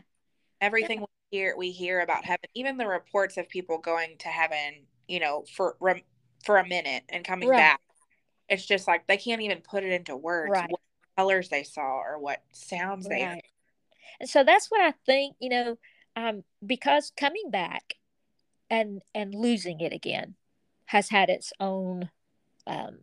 [0.61, 1.07] everything yeah.
[1.31, 5.45] hear we hear about heaven, even the reports of people going to heaven, you know,
[5.55, 5.77] for
[6.45, 7.57] for a minute and coming Right.
[7.59, 7.81] back.
[8.49, 10.71] It's just like they can't even put it into words Right.
[10.71, 10.81] what
[11.17, 13.35] colors they saw or what sounds they heard.
[13.35, 13.45] Right.
[14.21, 15.79] And so that's what I think, you know,
[16.17, 17.95] um, because coming back
[18.71, 20.35] and and losing it again
[20.87, 22.11] has had its own
[22.67, 22.99] um,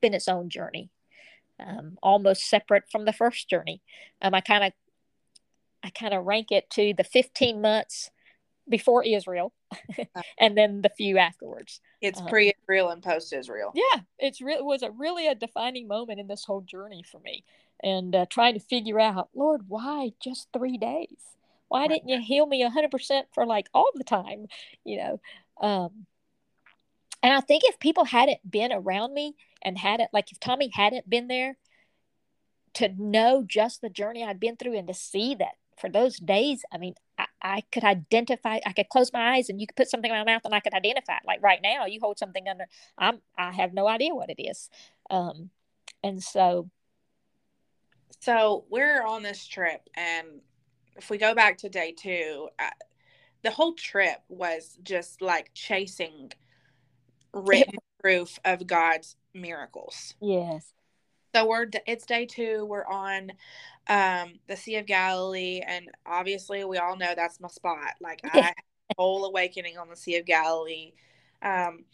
[0.00, 0.90] been its own journey,
[1.58, 3.82] um, almost separate from the first journey.
[4.20, 4.72] Um, I kind of
[5.82, 8.10] I kind of rank it to the 15 months
[8.68, 9.52] before Israel,
[10.38, 11.80] and then the few afterwards.
[12.00, 12.28] It's Uh-huh.
[12.28, 13.72] pre-Israel and post-Israel.
[13.74, 17.44] Yeah, it's really was a really a defining moment in this whole journey for me,
[17.82, 21.36] and uh, trying to figure out, Lord, why just three days?
[21.68, 24.46] Why didn't you heal me hundred percent for like all the time?
[24.84, 25.20] You know,
[25.60, 26.06] um,
[27.22, 31.08] and I think if people hadn't been around me and hadn't like if Tommy hadn't
[31.08, 31.56] been there
[32.74, 36.64] to know just the journey I'd been through and to see that for those days,
[36.72, 38.58] I mean, I, I could identify.
[38.64, 40.60] I could close my eyes and you could put something in my mouth and I
[40.60, 41.22] could identify it.
[41.26, 42.66] Like right now, you hold something under.
[42.98, 43.20] I'm.
[43.36, 44.68] I have no idea what it is.
[45.10, 45.50] Um,
[46.02, 46.70] and so
[48.20, 50.40] So we're on this trip, and
[50.96, 52.70] if we go back to day two, uh,
[53.42, 56.30] the whole trip was just like chasing
[57.32, 60.14] written proof of God's miracles.
[60.20, 60.72] yes,
[61.34, 62.64] So we're it's day two.
[62.64, 63.32] We're on
[63.88, 67.94] um, the Sea of Galilee, and obviously we all know that's my spot.
[68.00, 68.54] Like I had
[68.90, 70.92] a whole awakening on the Sea of Galilee.
[71.42, 71.84] Um,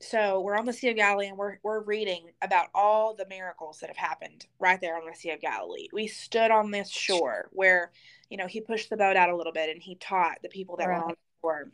[0.00, 3.78] so we're on the Sea of Galilee, and we're we're reading about all the miracles
[3.80, 5.88] that have happened right there on the Sea of Galilee.
[5.92, 7.92] We stood on this shore where
[8.30, 10.76] you know he pushed the boat out a little bit, and he taught the people
[10.76, 11.14] that were on Right.
[11.16, 11.70] the shore.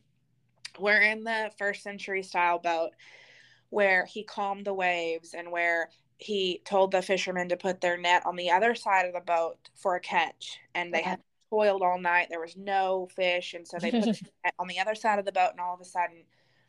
[0.79, 2.91] We're in the first century style boat
[3.71, 8.25] where he calmed the waves and where he told the fishermen to put their net
[8.27, 11.21] on the other side of the boat for a catch and they had
[11.51, 14.79] toiled all night there was no fish and so they put the net on the
[14.79, 16.23] other side of the boat and all of a sudden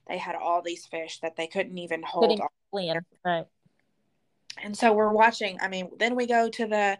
[0.07, 3.05] they had all these fish that they couldn't even hold Couldn't- on.
[3.25, 3.45] Right?
[4.63, 6.97] and so we're watching i mean then we go to the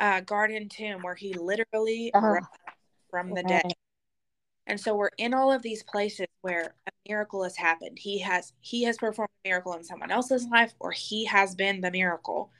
[0.00, 2.42] uh, garden tomb where he literally rose
[3.10, 3.72] from the dead
[4.66, 7.98] and so we're in all of these places where a miracle has happened.
[7.98, 11.80] He has he has performed a miracle in someone else's life or he has been
[11.80, 12.50] the miracle.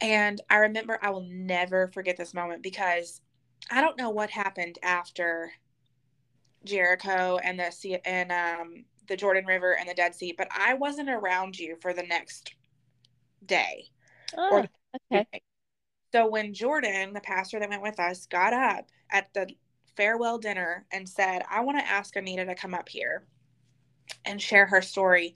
[0.00, 3.22] And I remember I will never forget this moment because
[3.70, 5.52] I don't know what happened after
[6.64, 10.74] Jericho and the sea and um the Jordan River and the Dead Sea, but I
[10.74, 12.54] wasn't around you for the next
[13.44, 13.86] day.
[14.36, 14.64] Oh,
[15.12, 15.26] okay.
[16.12, 19.48] So when Jordan, the pastor that went with us, got up at the
[19.96, 23.24] farewell dinner and said, I want to ask Anita to come up here
[24.24, 25.34] and share her story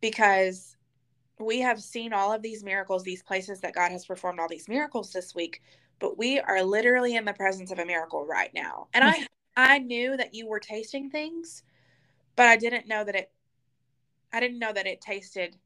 [0.00, 0.76] because
[1.40, 4.68] we have seen all of these miracles, these places that God has performed all these
[4.68, 5.62] miracles this week,
[6.00, 8.88] but we are literally in the presence of a miracle right now.
[8.92, 9.26] And I
[9.58, 11.64] I knew that you were tasting things,
[12.36, 13.30] but I didn't know that it
[14.32, 15.56] I didn't know that it tasted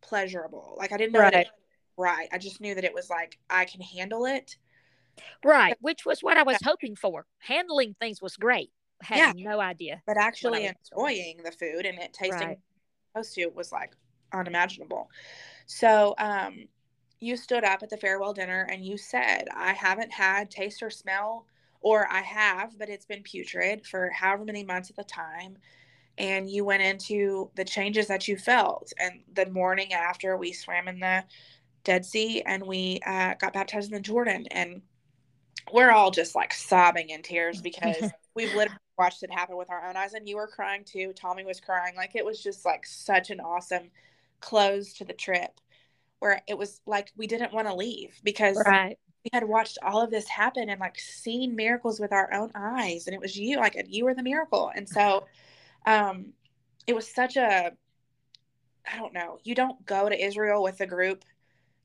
[0.00, 0.76] pleasurable.
[0.78, 1.46] Like I didn't know that Right.
[1.46, 1.52] it
[1.96, 2.28] right.
[2.32, 4.56] I just knew that it was like I can handle it.
[5.44, 7.26] Right, which was what I was hoping for.
[7.40, 8.70] Handling things was great.
[9.02, 10.02] Had no idea.
[10.06, 12.58] but actually enjoying the food and it tasting Right.
[13.12, 13.94] supposed to was like
[14.32, 15.10] unimaginable.
[15.66, 16.68] So um
[17.20, 20.90] you stood up at the farewell dinner and you said, I haven't had taste or
[20.90, 21.46] smell,
[21.84, 25.58] or I have, but it's been putrid for however many months at the time.
[26.16, 28.92] And you went into the changes that you felt.
[28.98, 31.24] And the morning after, we swam in the
[31.84, 34.46] Dead Sea and we uh, got baptized in the Jordan.
[34.50, 34.80] And
[35.74, 39.86] we're all just like sobbing in tears because we've literally watched it happen with our
[39.86, 40.14] own eyes.
[40.14, 41.12] And you were crying too.
[41.14, 41.96] Tommy was crying.
[41.96, 43.90] Like it was just like such an awesome
[44.40, 45.60] close to the trip
[46.20, 48.96] where it was like we didn't want to leave because Right.
[49.24, 53.06] We had watched all of this happen and like seen miracles with our own eyes
[53.06, 55.26] and it was you like you were the miracle and so
[55.86, 56.26] um
[56.86, 57.72] it was such a
[58.92, 61.24] i don't know you don't go to israel with a group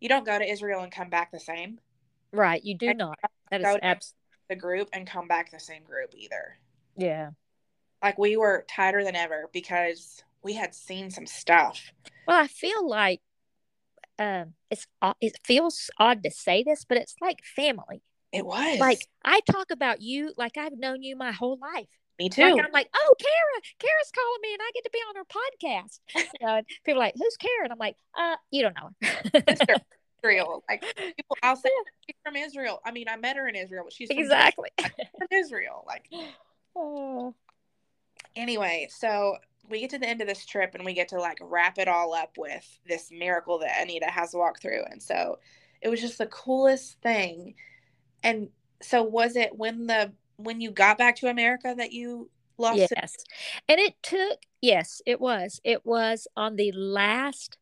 [0.01, 1.79] you don't go to israel and come back the same
[2.31, 2.63] Right.
[2.63, 3.17] You do I- not.
[3.49, 4.13] That go is abs-
[4.49, 6.57] the group and come back the same group either
[6.95, 7.31] yeah.
[8.03, 11.91] like we were tighter than ever because we had seen some stuff
[12.27, 13.21] Well, I feel like
[14.19, 14.85] um it's
[15.21, 18.01] it feels odd to say this, but it's like family.
[18.31, 21.87] it was Like I talk about you like I've known you my whole life.
[22.19, 24.99] me too Like I'm like, oh, Kara, Kara's calling me, and I get to be
[24.99, 25.99] on her podcast.
[26.39, 27.63] You know, and people are like, who's Kara?
[27.63, 29.43] And I'm like, uh, you don't know her.
[30.23, 30.63] Israel.
[30.69, 30.83] Like
[31.15, 31.69] people, I'll say
[32.05, 32.81] she's from Israel.
[32.85, 34.69] I mean, I met her in Israel, but she's exactly.
[34.77, 35.85] from Israel.
[35.87, 36.05] Like
[36.75, 37.33] Oh,
[38.35, 39.37] anyway, so
[39.67, 41.87] we get to the end of this trip and we get to like wrap it
[41.87, 45.39] all up with this miracle that Anita has walked through, and so
[45.81, 47.55] it was just the coolest thing.
[48.23, 48.49] And
[48.81, 52.91] so, was it when the when you got back to America that you lost yes.
[52.91, 53.23] it?
[53.67, 55.59] And it took, yes, it was.
[55.63, 57.57] It was on the last,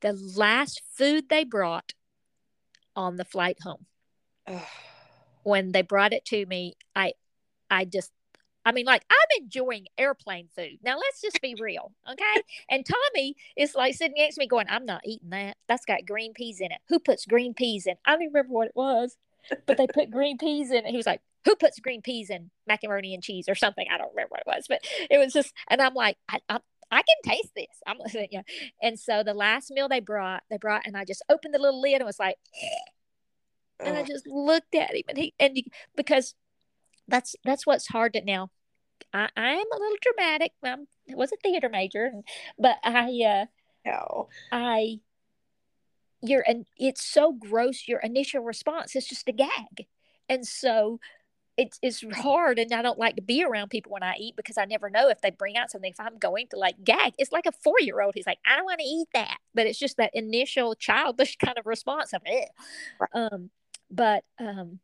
[0.00, 1.94] the last food they brought
[2.94, 3.86] on the flight home.
[4.46, 4.62] Ugh.
[5.42, 7.12] When they brought it to me, I,
[7.70, 8.10] I just,
[8.66, 10.78] I mean, like I'm enjoying airplane food.
[10.82, 12.42] Now let's just be real, okay?
[12.68, 15.56] And Tommy is like sitting next to me, going, "I'm not eating that.
[15.68, 16.78] That's got green peas in it.
[16.88, 17.94] Who puts green peas in?
[18.04, 19.16] I don't even remember what it was,
[19.66, 20.90] but they put green peas in it.
[20.90, 24.10] He was like, "Who puts green peas in macaroni and cheese or something?" I don't
[24.10, 26.58] remember what it was, but it was just, and I'm like, I, I,
[26.90, 27.66] I can taste this.
[27.86, 28.28] I'm, listening.
[28.32, 28.42] yeah.
[28.82, 31.80] And so the last meal they brought, they brought, and I just opened the little
[31.80, 32.36] lid and was like,
[33.80, 35.62] and I just looked at him, and he, and you,
[35.94, 36.34] because
[37.08, 38.50] that's that's what's hard to now.
[39.12, 40.52] I, I am a little dramatic.
[40.62, 42.24] I'm, I was a theater major, and,
[42.58, 43.46] but I, uh,
[43.84, 44.28] no.
[44.50, 45.00] I,
[46.22, 47.86] you're, and it's so gross.
[47.86, 49.86] Your initial response is just a gag,
[50.28, 51.00] and so
[51.56, 52.58] it's it's hard.
[52.58, 55.08] And I don't like to be around people when I eat because I never know
[55.08, 55.90] if they bring out something.
[55.90, 58.14] If I'm going to like gag, it's like a four year old.
[58.14, 61.58] He's like, I don't want to eat that, but it's just that initial childish kind
[61.58, 62.48] of response of it.
[63.00, 63.30] Right.
[63.32, 63.50] Um,
[63.90, 64.80] but um,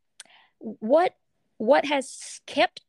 [0.58, 1.14] what
[1.62, 2.80] what has kept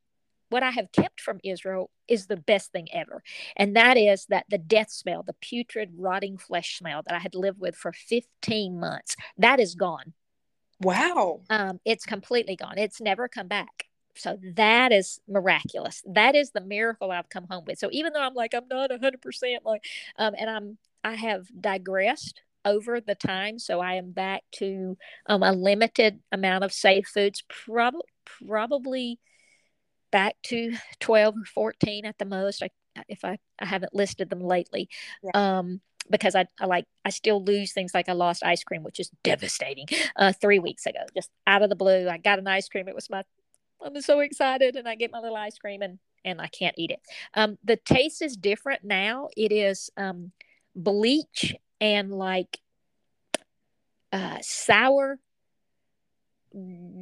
[0.49, 3.24] what I have kept from Israel is the best thing ever.
[3.55, 7.34] And that is that the death smell, the putrid, rotting flesh smell that I had
[7.34, 10.13] lived with for 15 months, that is gone.
[10.80, 11.41] Wow.
[11.49, 12.78] Um, it's completely gone.
[12.78, 13.86] It's never come back.
[14.15, 16.03] So that is miraculous.
[16.05, 17.80] That is the miracle I've come home with.
[17.80, 19.84] So even though I'm like, I'm not 100% like,
[20.19, 23.59] um, and I'm, I have digressed over the time.
[23.59, 27.95] So I am back to um, a limited amount of safe foods, prob-
[28.26, 29.19] probably
[30.11, 32.61] back to 12 or 14 at the most.
[32.63, 32.69] I,
[33.07, 34.88] if I, I haven't listed them lately
[35.24, 35.32] Yeah.
[35.59, 38.99] um because I, I like i still lose things like i lost ice cream which
[38.99, 39.88] is devastating.
[40.15, 42.88] Uh three weeks ago just out of the blue i got an ice cream.
[42.88, 43.24] It was my
[43.84, 46.91] i'm so excited and i get my little ice cream and and i can't eat
[46.91, 46.99] it.
[47.34, 49.30] Um the taste is different now.
[49.36, 50.32] It is um
[50.76, 52.59] bleach and like
[54.11, 55.17] uh sour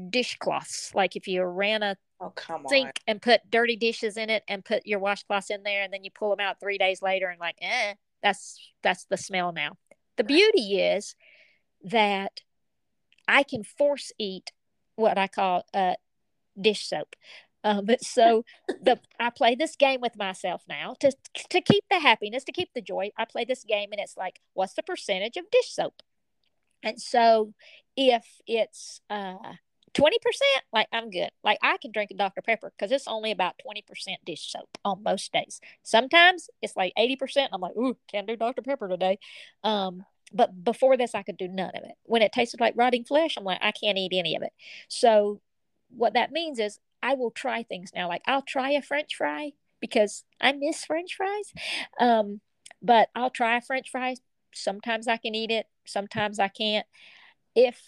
[0.09, 0.93] dishcloths.
[0.95, 2.69] Like if you ran a Oh, come on.
[2.69, 6.03] sink and put dirty dishes in it and put your washcloths in there and then
[6.03, 9.75] you pull them out three days later and like eh that's that's the smell now.
[10.17, 11.15] The beauty is
[11.83, 12.41] that
[13.27, 14.51] i can force eat
[14.95, 15.95] what i call uh,
[16.59, 17.15] dish soap.
[17.63, 21.11] Um, but so the i play this game with myself now to
[21.49, 23.09] to keep the happiness to keep the joy.
[23.17, 26.03] I play this game and it's like what's the percentage of dish soap
[26.83, 27.53] and so
[27.95, 29.35] if it's uh
[29.93, 30.11] 20%,
[30.71, 31.31] like I'm good.
[31.43, 32.41] Like I can drink a Dr.
[32.41, 33.83] Pepper because it's only about 20%
[34.25, 35.59] dish soap on most days.
[35.83, 37.49] Sometimes it's like 80%.
[37.51, 38.61] I'm like, ooh, can't do Dr.
[38.61, 39.19] Pepper today.
[39.63, 41.95] Um, but before this, I could do none of it.
[42.03, 44.53] When it tasted like rotting flesh, I'm like, I can't eat any of it.
[44.87, 45.41] So
[45.89, 48.07] what that means is I will try things now.
[48.07, 49.51] Like I'll try a French fry
[49.81, 51.51] because I miss French fries.
[51.99, 52.39] Um,
[52.81, 54.15] but I'll try a French fry.
[54.53, 55.65] Sometimes I can eat it.
[55.85, 56.85] Sometimes I can't.
[57.55, 57.81] If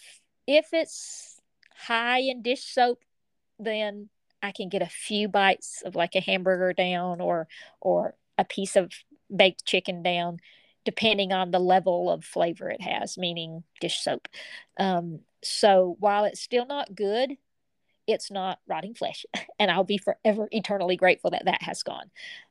[0.46, 1.40] if it's
[1.76, 3.02] high in dish soap,
[3.58, 4.08] then
[4.42, 7.48] I can get a few bites of like a hamburger down or
[7.80, 8.92] or a piece of
[9.34, 10.38] baked chicken down,
[10.84, 14.28] depending on the level of flavor it has, meaning dish soap.
[14.78, 17.36] Um, so while it's still not good,
[18.06, 19.24] it's not rotting flesh,
[19.58, 22.10] and I'll be forever eternally grateful that that has gone.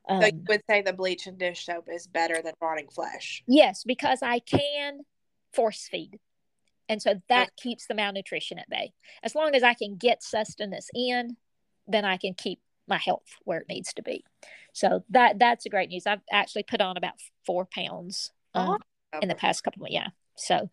[0.10, 3.44] Um, so you would say the bleach and dish soap is better than rotting flesh.
[3.48, 5.02] Yes, because I can
[5.54, 6.20] force feed.
[6.90, 8.94] And so that keeps the malnutrition at bay.
[9.24, 11.38] As long as I can get sustenance in,
[11.88, 14.24] then I can keep my health where it needs to be.
[14.74, 16.06] So that that's a great news.
[16.06, 17.14] I've actually put on about
[17.46, 18.80] four pounds um,
[19.22, 20.08] in the past couple of yeah.
[20.36, 20.70] So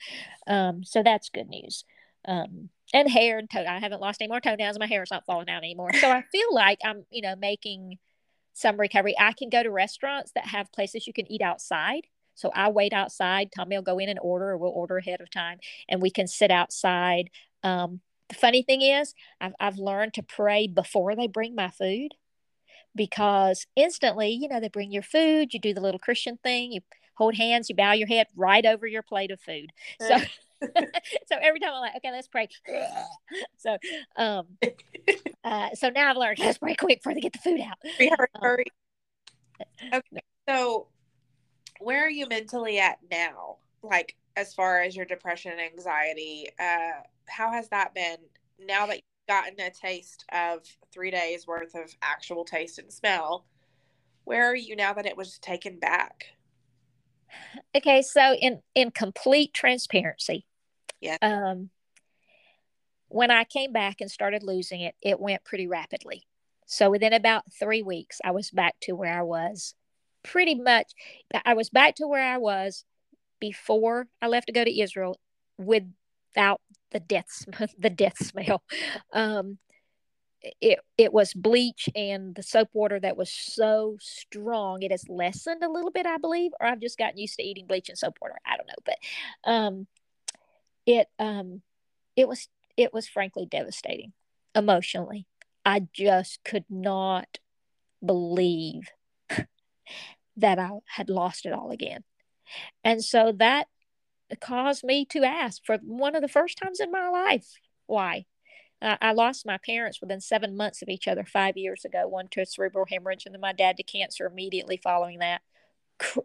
[0.47, 1.85] um so that's good news.
[2.27, 5.27] Um and hair and toe I haven't lost any more toenails, my hair is not
[5.27, 5.93] falling out anymore.
[5.93, 7.99] So I feel like I'm, you know, making
[8.53, 9.15] some recovery.
[9.19, 12.07] I can go to restaurants that have places you can eat outside.
[12.41, 13.53] So I wait outside.
[13.55, 16.27] Tommy will go in and order, or we'll order ahead of time, and we can
[16.27, 17.31] sit outside.
[17.63, 22.15] Um, the funny thing is, I've, I've learned to pray before they bring my food
[22.95, 26.81] because instantly, you know, they bring your food, you do the little Christian thing, you
[27.15, 29.71] hold hands, you bow your head right over your plate of food.
[30.01, 30.17] So,
[30.63, 32.49] so every time I'm like, okay, let's pray.
[33.59, 33.77] So,
[34.17, 34.59] um,
[35.45, 37.77] uh, so now I've learned let's pray quick before they get the food out.
[37.99, 38.65] Hurry, hurry,
[39.61, 39.89] Um.
[39.95, 40.89] Okay, so
[41.81, 43.59] where are you mentally at now?
[43.83, 48.19] Like as far as your depression and anxiety, uh, how has that been
[48.59, 50.61] now that you've gotten a taste of
[50.93, 53.47] three days worth of actual taste and smell?
[54.25, 56.27] Where are you now that it was taken back?
[57.77, 60.47] okay so in in complete transparency
[61.01, 61.17] Yeah.
[61.23, 61.71] um
[63.09, 66.27] when i came back and started losing it it went pretty rapidly
[66.67, 69.75] So within about three weeks, I was back to where I was
[70.23, 70.93] pretty much.
[71.45, 72.85] I was back to where I was
[73.41, 75.19] before I left to go to Israel
[75.59, 76.61] without
[76.91, 77.47] the death
[77.79, 78.63] the death smell.
[79.13, 79.59] Um,
[80.61, 85.63] it it was bleach and the soap water that was so strong it has lessened
[85.63, 88.17] a little bit i believe or i've just gotten used to eating bleach and soap
[88.21, 89.87] water i don't know but um
[90.87, 91.63] it um
[92.17, 94.13] it was it was frankly devastating
[94.55, 95.27] emotionally
[95.65, 97.39] i just could not
[98.05, 98.89] believe
[100.37, 102.03] that i had lost it all again
[102.85, 103.67] and so that
[104.41, 107.47] caused me to ask for one of the first times in my life
[107.87, 108.25] why
[108.83, 112.29] uh, I lost my parents within seven months of each other five years ago, one
[112.29, 115.43] to a cerebral hemorrhage, and then my dad to cancer immediately following that.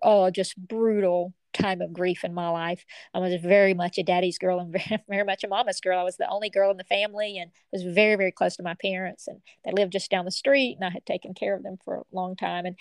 [0.01, 2.85] Oh, just brutal time of grief in my life.
[3.13, 5.99] I was very much a daddy's girl and very, very much a mama's girl.
[5.99, 8.75] I was the only girl in the family and was very, very close to my
[8.81, 9.27] parents.
[9.27, 11.95] And they lived just down the street, and I had taken care of them for
[11.95, 12.65] a long time.
[12.65, 12.77] And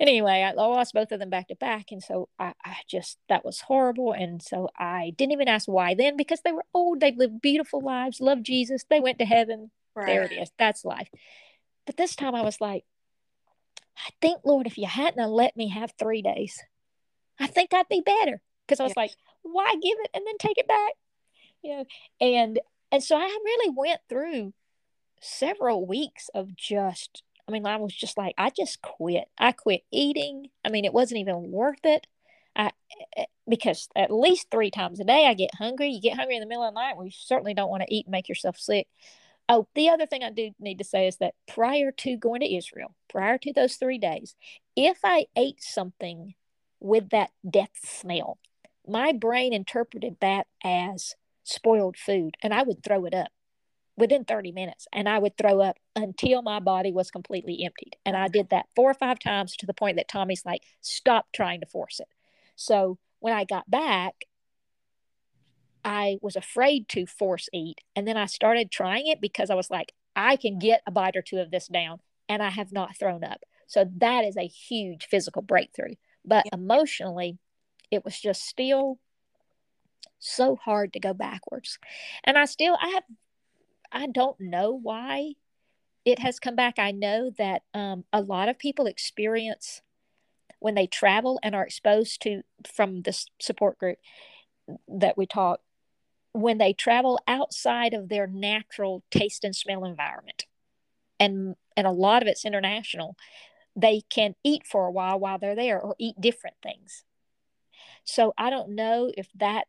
[0.00, 1.86] anyway, I lost both of them back to back.
[1.90, 4.12] And so I, I, just, that was horrible.
[4.12, 7.00] And so I didn't even ask why then because they were old.
[7.00, 8.84] They lived beautiful lives, loved Jesus.
[8.88, 9.70] They went to heaven.
[9.94, 10.06] Right.
[10.06, 10.50] There it is.
[10.58, 11.08] That's life.
[11.86, 12.84] But this time I was like,
[13.96, 16.62] I think, Lord, if you hadn't let me have three days,
[17.40, 18.40] I think I'd be better.
[18.66, 19.02] Because I was yeah.
[19.02, 19.10] like,
[19.42, 20.92] why give it and then take it back?
[21.62, 21.84] You know,
[22.20, 22.60] and
[22.92, 24.52] and so I really went through
[25.20, 29.24] several weeks of just I mean, I was just like, I just quit.
[29.38, 30.48] I quit eating.
[30.64, 32.06] I mean, it wasn't even worth it.
[32.54, 32.72] I
[33.16, 35.90] eh, because at least three times a day I get hungry.
[35.90, 36.96] You get hungry in the middle of the night.
[36.96, 38.86] Well, you certainly don't want to eat and make yourself sick.
[39.48, 42.54] Oh, the other thing I do need to say is that prior to going to
[42.54, 44.34] Israel, prior to those three days,
[44.76, 46.34] if I ate something
[46.80, 48.38] with that death smell,
[48.86, 53.28] my brain interpreted that as spoiled food and I would throw it up
[53.98, 57.96] within 30 minutes and I would throw up until my body was completely emptied.
[58.06, 61.26] And I did that four or five times to the point that Tommy's like, stop
[61.34, 62.06] trying to force it.
[62.54, 64.14] So when I got back,
[65.84, 67.80] I was afraid to force eat.
[67.96, 71.16] And then I started trying it because I was like, I can get a bite
[71.16, 73.40] or two of this down and I have not thrown up.
[73.66, 75.94] So that is a huge physical breakthrough.
[76.24, 76.54] But yeah.
[76.54, 77.38] emotionally,
[77.90, 78.98] it was just still
[80.20, 81.78] so hard to go backwards.
[82.24, 83.04] And I still I have
[83.92, 85.34] I don't know why
[86.04, 86.78] it has come back.
[86.78, 89.82] I know that um, a lot of people experience
[90.60, 93.98] when they travel and are exposed to from this support group
[94.88, 95.60] that we talk
[96.32, 100.44] when they travel outside of their natural taste and smell environment
[101.18, 103.16] and and a lot of it's international
[103.74, 107.04] they can eat for a while while they're there or eat different things
[108.04, 109.66] so i don't know if that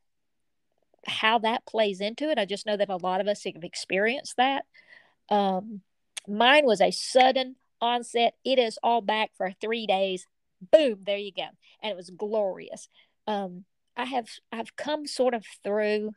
[1.05, 2.37] how that plays into it.
[2.37, 4.65] I just know that a lot of us have experienced that.
[5.29, 5.81] Um,
[6.27, 8.33] mine was a sudden onset.
[8.43, 10.25] It is all back for three days.
[10.71, 11.47] Boom, there you go,
[11.81, 12.89] and it was glorious.
[13.27, 16.11] Um, I have I've come sort of through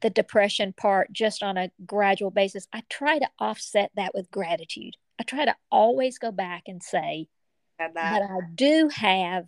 [0.00, 2.68] the depression part just on a gradual basis.
[2.72, 4.94] I try to offset that with gratitude.
[5.18, 7.28] I try to always go back and say
[7.94, 8.20] that.
[8.20, 9.46] that I do have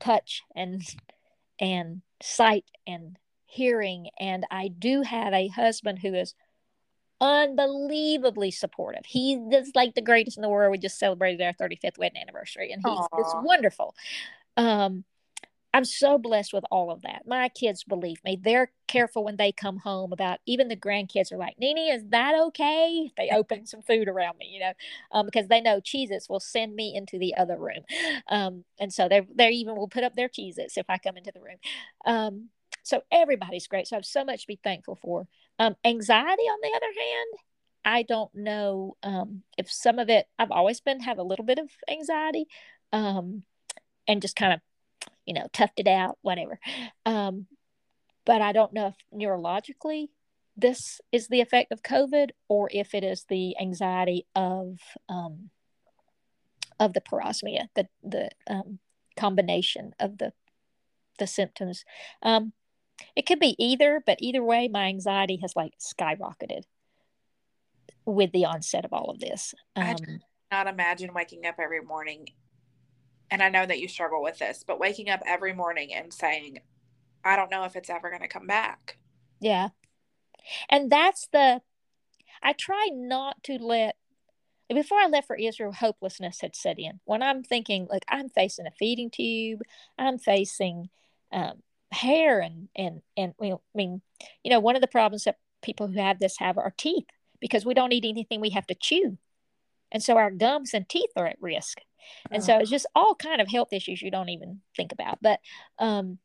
[0.00, 0.82] touch and
[1.58, 3.16] and sight and
[3.52, 4.08] hearing.
[4.18, 6.34] And I do have a husband who is
[7.20, 9.04] unbelievably supportive.
[9.06, 10.72] He is like the greatest in the world.
[10.72, 13.18] We just celebrated our 35th wedding anniversary, and he's Aww.
[13.18, 13.94] it's wonderful.
[14.56, 15.04] Um,
[15.74, 17.22] I'm so blessed with all of that.
[17.26, 18.38] My kids believe me.
[18.40, 22.34] They're careful when they come home about even the grandkids are like, Nini, is that
[22.48, 23.10] okay?
[23.16, 24.72] They open some food around me, you know,
[25.12, 27.84] um, because they know Cheez-Its will send me into the other room.
[28.28, 31.32] Um, and so they they even will put up their Cheez-Its if I come into
[31.32, 31.58] the room.
[32.04, 32.48] Um,
[32.82, 33.86] so everybody's great.
[33.86, 35.26] So I have so much to be thankful for.
[35.58, 37.28] Um, anxiety, on the other hand,
[37.84, 40.26] I don't know um, if some of it.
[40.38, 42.46] I've always been have a little bit of anxiety,
[42.92, 43.42] um,
[44.06, 44.60] and just kind of,
[45.26, 46.58] you know, toughed it out, whatever.
[47.06, 47.46] Um,
[48.24, 50.08] but I don't know if neurologically
[50.56, 54.78] this is the effect of COVID or if it is the anxiety of
[55.08, 55.50] um,
[56.78, 58.78] of the parosmia, the the um,
[59.16, 60.32] combination of the
[61.18, 61.84] the symptoms.
[62.22, 62.52] Um,
[63.16, 66.64] it could be either, but either way, my anxiety has like skyrocketed
[68.04, 69.54] with the onset of all of this.
[69.76, 69.94] Um, I
[70.50, 72.28] cannot imagine waking up every morning,
[73.30, 76.58] and I know that you struggle with this, but waking up every morning and saying,
[77.24, 78.98] I don't know if it's ever going to come back.
[79.40, 79.68] Yeah.
[80.68, 81.62] And that's the,
[82.42, 83.96] I try not to let,
[84.68, 86.98] before I left for Israel, hopelessness had set in.
[87.04, 89.60] When I'm thinking, like, I'm facing a feeding tube,
[89.96, 90.88] I'm facing
[91.30, 91.62] um,
[91.92, 94.02] hair and and and we, I mean,
[94.42, 97.06] you know, one of the problems that people who have this have are teeth
[97.40, 99.18] because we don't eat anything we have to chew.
[99.92, 101.78] and so our gums and teeth are at risk
[102.30, 102.46] and Oh.
[102.46, 105.38] so it's just all kind of health issues you don't even think about but
[105.78, 106.18] um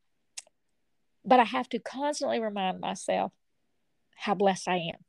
[1.25, 3.31] but i have to constantly remind myself
[4.15, 5.01] how blessed i am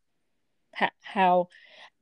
[0.75, 1.49] how, how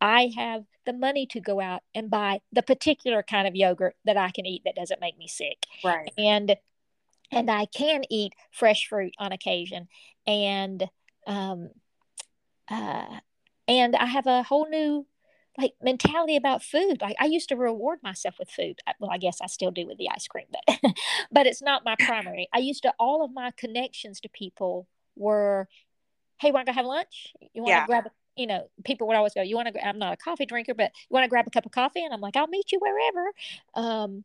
[0.00, 4.16] i have the money to go out and buy the particular kind of yogurt that
[4.16, 6.10] i can eat that doesn't make me sick Right.
[6.18, 6.56] and
[7.30, 9.88] and I can eat fresh fruit on occasion,
[10.26, 10.88] and
[11.26, 11.70] um,
[12.70, 13.20] uh,
[13.68, 15.06] and I have a whole new
[15.58, 17.00] like mentality about food.
[17.00, 18.80] Like I used to reward myself with food.
[19.00, 20.78] Well, I guess I still do with the ice cream, but
[21.32, 22.48] but it's not my primary.
[22.52, 25.68] I used to all of my connections to people were,
[26.40, 27.34] hey, want to go have lunch?
[27.54, 27.86] You want to Yeah.
[27.86, 30.46] grab a you know, people would always go, "You want to?" I'm not a coffee
[30.46, 32.04] drinker, but you want to grab a cup of coffee?
[32.04, 33.32] And I'm like, "I'll meet you wherever."
[33.74, 34.24] Um,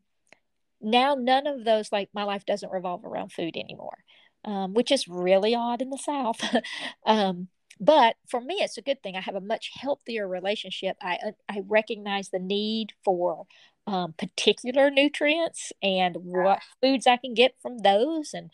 [0.82, 3.98] now none of those like my life doesn't revolve around food anymore
[4.44, 6.40] um, which is really odd in the south.
[7.04, 7.48] Um,
[7.80, 9.16] but for me it's a good thing.
[9.16, 10.96] I have a much healthier relationship.
[11.02, 13.46] I i recognize the need for
[13.88, 18.34] um, particular nutrients and what foods i can get from those.
[18.34, 18.50] And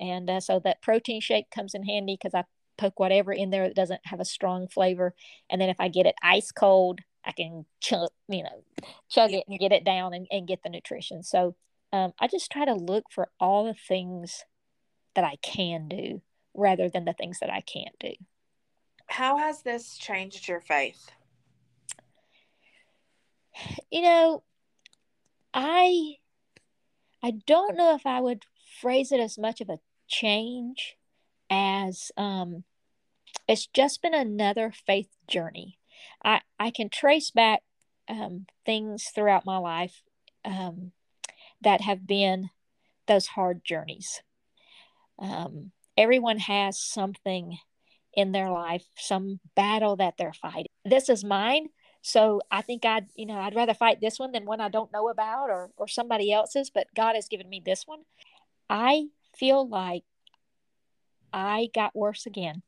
[0.00, 2.44] and uh, so that protein shake comes in handy because i
[2.76, 5.14] poke whatever in there that doesn't have a strong flavor.
[5.48, 8.64] And then if i get it ice cold i can chug you know
[9.10, 11.22] chug it and get it down and, and get the nutrition.
[11.22, 11.54] So
[11.92, 14.44] um, I just try to look for all the things
[15.14, 16.22] that I can do
[16.54, 18.12] rather than the things that I can't do.
[19.06, 21.10] How has this changed your faith?
[23.90, 24.42] You know,
[25.52, 26.14] I
[27.22, 28.44] I don't know if I would
[28.80, 29.78] phrase it as much of a
[30.08, 30.96] change
[31.50, 32.64] as um,
[33.46, 35.78] it's just been another faith journey.
[36.24, 37.62] I I can trace back
[38.08, 40.02] um, things throughout my life
[40.44, 40.92] um,
[41.62, 42.50] that have been
[43.06, 44.22] those hard journeys.
[45.18, 47.58] Um, everyone has something
[48.14, 50.66] in their life, some battle that they're fighting.
[50.84, 51.68] This is mine.
[52.02, 54.92] So I think I'd, you know, I'd rather fight this one than one I don't
[54.92, 58.00] know about or or somebody else's, but God has given me this one.
[58.68, 59.06] I
[59.36, 60.02] feel like
[61.32, 62.62] I got worse again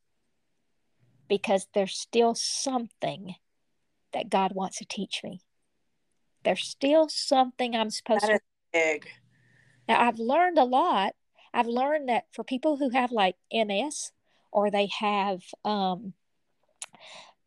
[1.29, 3.35] because there's still something
[4.13, 5.41] that God wants to teach me.
[6.45, 8.41] There's still something I'm supposed That to
[8.75, 9.09] big.
[9.89, 11.15] now, I've learned a lot.
[11.55, 14.13] I've learned that for people who have like MS
[14.53, 16.13] or they have um,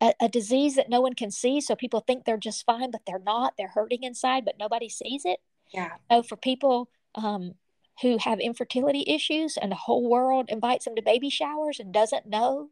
[0.01, 3.01] a, a disease that no one can see, so people think they're just fine, but
[3.05, 3.53] they're not.
[3.57, 5.39] They're hurting inside, but nobody sees it.
[5.71, 5.95] Yeah.
[6.09, 7.53] So for people um,
[8.01, 12.27] who have infertility issues and the whole world invites them to baby showers and doesn't
[12.27, 12.69] know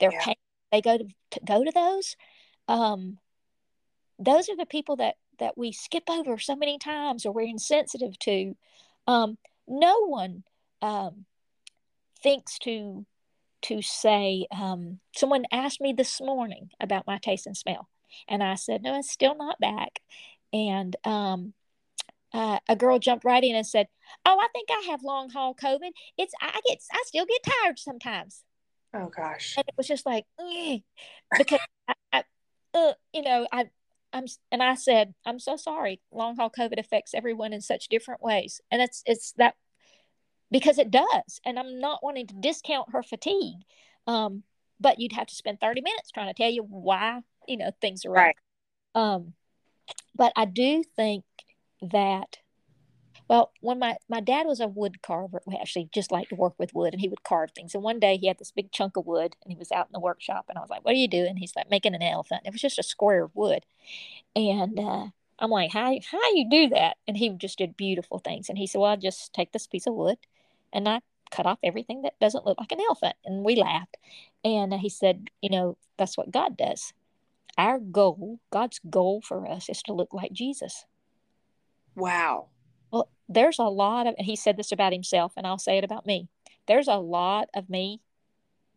[0.00, 0.24] they're Yeah.
[0.24, 0.36] paying,
[0.72, 2.16] they go to, to go to those.
[2.68, 3.18] Um,
[4.18, 8.18] those are the people that that we skip over so many times or we're insensitive
[8.20, 8.54] to.
[9.06, 10.44] Um, no one
[10.80, 11.24] um,
[12.22, 13.06] thinks to
[13.62, 14.46] to say.
[14.56, 17.88] Um, someone asked me this morning about my taste and smell,
[18.28, 20.00] and I said, "No, it's still not back."
[20.52, 21.54] And um,
[22.32, 23.88] uh, a girl jumped right in and said,
[24.24, 25.90] "Oh, I think I have long haul COVID.
[26.18, 28.44] It's I get I still get tired sometimes."
[28.94, 29.54] Oh gosh.
[29.56, 30.26] and it was just like
[31.38, 32.24] because I, I
[32.74, 33.70] uh, you know I
[34.12, 36.00] I'm and I said I'm so sorry.
[36.12, 38.60] Long haul COVID affects everyone in such different ways.
[38.70, 39.54] And it's it's that
[40.50, 43.64] because it does and I'm not wanting to discount her fatigue
[44.06, 44.42] um
[44.78, 48.04] but you'd have to spend 30 minutes trying to tell you why you know things
[48.04, 48.36] are Right.
[48.94, 49.32] um
[50.14, 51.24] but I do think
[51.80, 52.38] that
[53.32, 56.52] well, when my, my dad was a wood carver, we actually just liked to work
[56.58, 57.74] with wood and he would carve things.
[57.74, 59.92] And one day he had this big chunk of wood and he was out in
[59.94, 61.38] the workshop and I was like, What are you doing?
[61.38, 62.42] He's like, making an elephant.
[62.44, 63.64] It was just a square of wood.
[64.36, 65.06] And uh,
[65.38, 66.98] I'm like, How how you do that?
[67.08, 68.50] And he just did beautiful things.
[68.50, 70.18] And he said, Well, I just take this piece of wood
[70.70, 73.16] and I cut off everything that doesn't look like an elephant.
[73.24, 73.96] And we laughed.
[74.44, 76.92] And uh, he said, You know, that's what God does.
[77.56, 80.84] Our goal, God's goal for us is to look like Jesus.
[81.96, 82.48] Wow.
[83.34, 86.06] There's a lot of, and he said this about himself, and I'll say it about
[86.06, 86.28] me.
[86.66, 88.00] There's a lot of me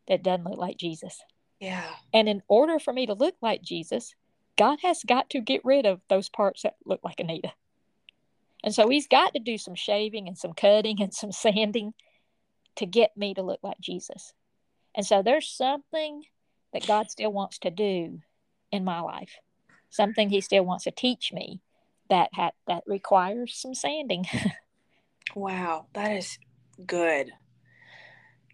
[0.07, 1.21] that doesn't look like Jesus.
[1.59, 1.89] Yeah.
[2.13, 4.13] And in order for me to look like Jesus,
[4.57, 7.51] God has got to get rid of those parts that look like Anita.
[8.63, 11.93] And so he's got to do some shaving and some cutting and some sanding
[12.77, 14.33] to get me to look like Jesus.
[14.95, 16.23] And so there's something
[16.73, 18.19] that God still wants to do
[18.71, 19.37] in my life,
[19.89, 21.61] something he still wants to teach me
[22.09, 24.25] that ha- that requires some sanding.
[25.35, 25.87] Wow.
[25.93, 26.37] That is
[26.85, 27.31] good.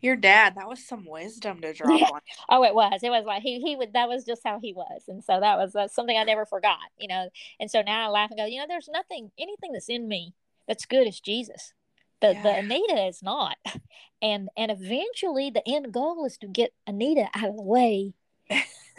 [0.01, 2.07] Your dad, that was some wisdom to drop Yeah.
[2.09, 2.21] on.
[2.49, 3.01] Oh, it was.
[3.03, 3.93] It was like he he would.
[3.93, 6.79] That was just how he was, and so that was uh, something I never forgot.
[6.97, 7.29] You know,
[7.59, 10.33] and so now I laugh and go, you know, there's nothing, anything that's in me
[10.67, 11.73] that's good as Jesus.
[12.19, 13.57] The the Anita is not,
[14.21, 18.13] and and eventually the end goal is to get Anita out of the way,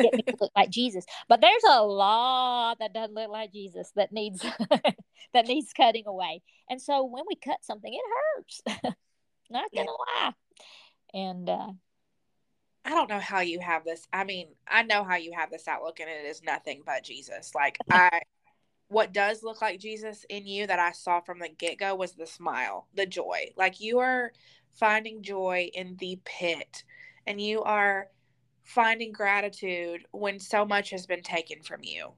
[0.02, 1.04] get me to look like Jesus.
[1.28, 4.44] But there's a lot that doesn't look like Jesus that needs
[5.34, 6.42] that needs cutting away.
[6.68, 8.00] And so when we cut something, it
[8.36, 8.60] hurts.
[9.50, 10.32] Not gonna lie.
[11.14, 11.72] And uh,
[12.84, 14.08] I don't know how you have this.
[14.12, 17.54] I mean, I know how you have this outlook, and it is nothing but Jesus.
[17.54, 18.20] Like I,
[18.88, 22.12] what does look like Jesus in you that I saw from the get go was
[22.12, 23.52] the smile, the joy.
[23.56, 24.32] Like you are
[24.70, 26.84] finding joy in the pit,
[27.26, 28.08] and you are
[28.64, 32.12] finding gratitude when so much has been taken from you.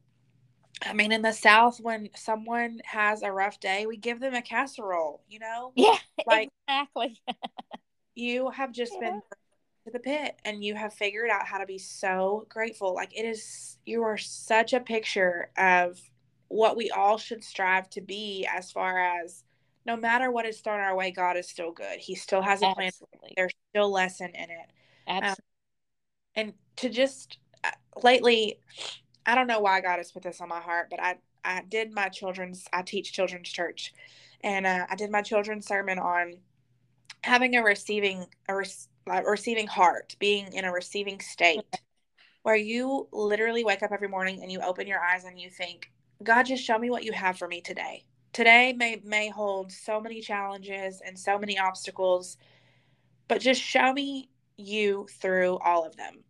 [0.82, 4.42] I mean, in the South, when someone has a rough day, we give them a
[4.42, 5.72] casserole, you know?
[5.76, 7.20] Yeah, like, exactly.
[8.14, 9.10] you have just yeah.
[9.10, 9.22] been
[9.86, 12.94] to the pit and you have figured out how to be so grateful.
[12.94, 16.00] Like, it is, you are such a picture of
[16.48, 19.44] what we all should strive to be as far as
[19.86, 21.98] no matter what is thrown our way, God is still good.
[21.98, 22.90] He still has a plan.
[23.36, 24.70] There's still lesson in it.
[25.06, 25.28] Absolutely.
[25.28, 25.36] Um,
[26.36, 27.70] and to just uh,
[28.02, 28.58] lately,
[29.26, 31.92] I don't know why God has put this on my heart, but I I did
[31.92, 33.92] my children's I teach children's church,
[34.42, 36.38] and uh, I did my children's sermon on
[37.22, 41.62] having a receiving a re- receiving heart, being in a receiving state,
[42.42, 45.90] where you literally wake up every morning and you open your eyes and you think,
[46.22, 48.04] God, just show me what you have for me today.
[48.32, 52.36] Today may may hold so many challenges and so many obstacles,
[53.28, 56.22] but just show me you through all of them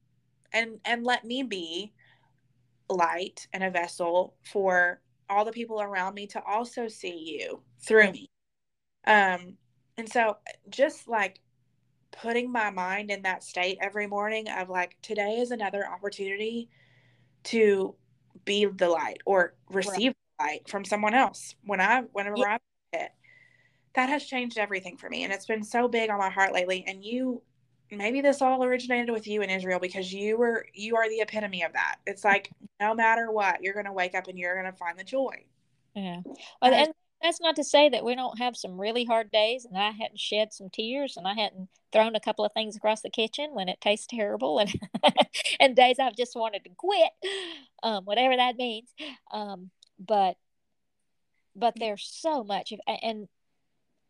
[0.53, 1.93] and and let me be
[2.89, 8.13] light and a vessel for all the people around me to also see you through
[8.13, 8.31] me
[9.07, 9.57] um
[9.97, 10.37] and so
[10.69, 11.41] just like
[12.13, 16.69] putting my mind in that state every morning of like today is another opportunity
[17.43, 17.95] to
[18.45, 20.47] be the light or receive right.
[20.53, 22.59] light from someone else when i whenever yeah.
[22.93, 23.11] i it
[23.95, 26.85] that has changed everything for me and it's been so big on my heart lately
[26.87, 27.43] and you
[27.91, 31.63] maybe this all originated with you in Israel because you were you are the epitome
[31.63, 31.97] of that.
[32.07, 34.99] It's like no matter what, you're going to wake up and you're going to find
[34.99, 35.45] the joy.
[35.95, 36.21] Yeah.
[36.61, 39.79] Well, and that's not to say that we don't have some really hard days and
[39.79, 43.11] I hadn't shed some tears and I hadn't thrown a couple of things across the
[43.11, 44.73] kitchen when it tastes terrible and
[45.61, 47.11] and days I've just wanted to quit.
[47.83, 48.93] Um, whatever that means.
[49.33, 50.37] Um, but
[51.57, 53.29] but there's so much of and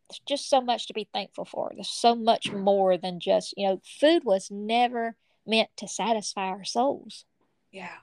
[0.09, 1.73] there's just so much to be thankful for.
[1.75, 6.65] There's so much more than just, you know, food was never meant to satisfy our
[6.65, 7.25] souls.
[7.73, 7.97] Yeah.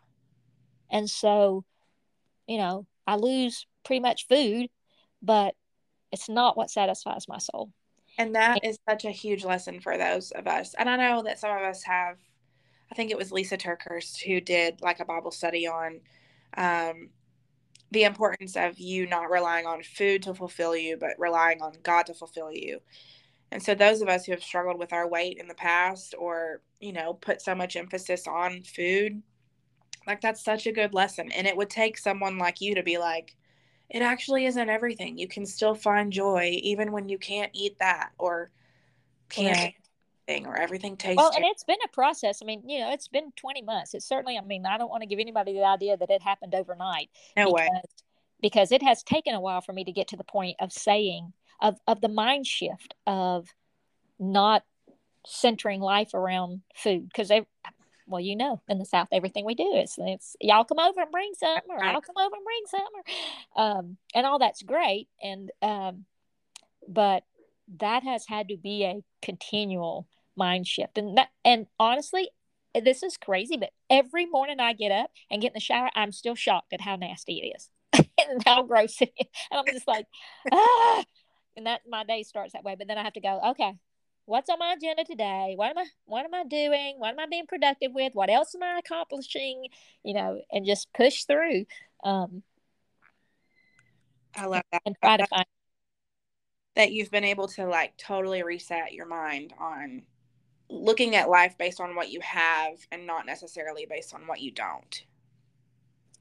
[0.89, 1.63] And so,
[2.47, 4.69] you know, I lose pretty much food,
[5.21, 5.55] but
[6.11, 7.71] it's not what satisfies my soul.
[8.17, 10.75] And that is such a huge lesson for those of us.
[10.77, 12.17] And I know that some of us have,
[12.91, 16.01] I think it was Lisa TerKeurst who did like a Bible study on
[16.57, 17.09] um,
[17.91, 22.05] the importance of you not relying on food to fulfill you, but relying on God
[22.07, 22.79] to fulfill you.
[23.51, 26.61] And so, those of us who have struggled with our weight in the past or,
[26.79, 29.21] you know, put so much emphasis on food,
[30.07, 31.31] like that's such a good lesson.
[31.33, 33.35] And it would take someone like you to be like,
[33.89, 35.17] it actually isn't everything.
[35.17, 38.51] You can still find joy even when you can't eat that or
[39.29, 39.73] can't
[40.27, 41.17] thing or everything tastes.
[41.17, 42.39] Well, and it's been a process.
[42.41, 43.93] I mean, you know, it's been 20 months.
[43.93, 46.55] It's certainly, I mean, I don't want to give anybody the idea that it happened
[46.55, 47.09] overnight.
[47.35, 47.69] No because, way.
[48.41, 51.33] Because it has taken a while for me to get to the point of saying,
[51.61, 53.47] of, of the mind shift of
[54.19, 54.63] not
[55.25, 57.07] centering life around food.
[57.07, 57.45] Because, they
[58.07, 61.11] well, you know, in the South, everything we do is it's y'all come over and
[61.11, 63.15] bring something, or I'll come over and bring something,
[63.55, 65.07] or, um, and all that's great.
[65.23, 66.05] And, um,
[66.87, 67.23] but
[67.79, 70.07] that has had to be a continual
[70.41, 70.97] mind shift.
[70.97, 72.29] And that and honestly
[72.73, 76.13] this is crazy but every morning i get up and get in the shower i'm
[76.13, 77.69] still shocked at how nasty it is
[78.29, 79.27] and how gross it is.
[79.51, 80.05] And i'm just like
[80.53, 81.03] ah.
[81.57, 83.73] And that my day starts that way but then i have to go okay
[84.25, 85.53] what's on my agenda today?
[85.57, 86.95] What am i what am i doing?
[86.97, 88.13] What am i being productive with?
[88.13, 89.67] What else am i accomplishing?
[90.03, 91.65] You know and just push through
[92.03, 92.41] um
[94.35, 94.81] i love that.
[94.85, 95.45] and try to find
[96.75, 100.03] that you've been able to like totally reset your mind on
[100.71, 104.51] looking at life based on what you have and not necessarily based on what you
[104.51, 105.03] don't.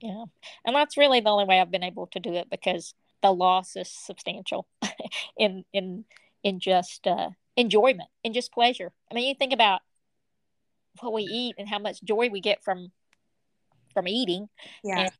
[0.00, 0.24] Yeah.
[0.64, 3.76] And that's really the only way I've been able to do it because the loss
[3.76, 4.66] is substantial
[5.36, 6.04] in in
[6.42, 8.92] in just uh enjoyment and just pleasure.
[9.10, 9.82] I mean, you think about
[11.00, 12.90] what we eat and how much joy we get from
[13.92, 14.48] from eating.
[14.82, 15.00] Yeah.
[15.00, 15.10] And,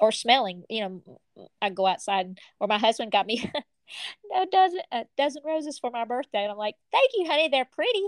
[0.00, 3.50] or smelling, you know, I go outside or my husband got me
[4.30, 6.42] no dozen a dozen roses for my birthday.
[6.42, 7.48] And I'm like, thank you, honey.
[7.48, 8.04] They're pretty.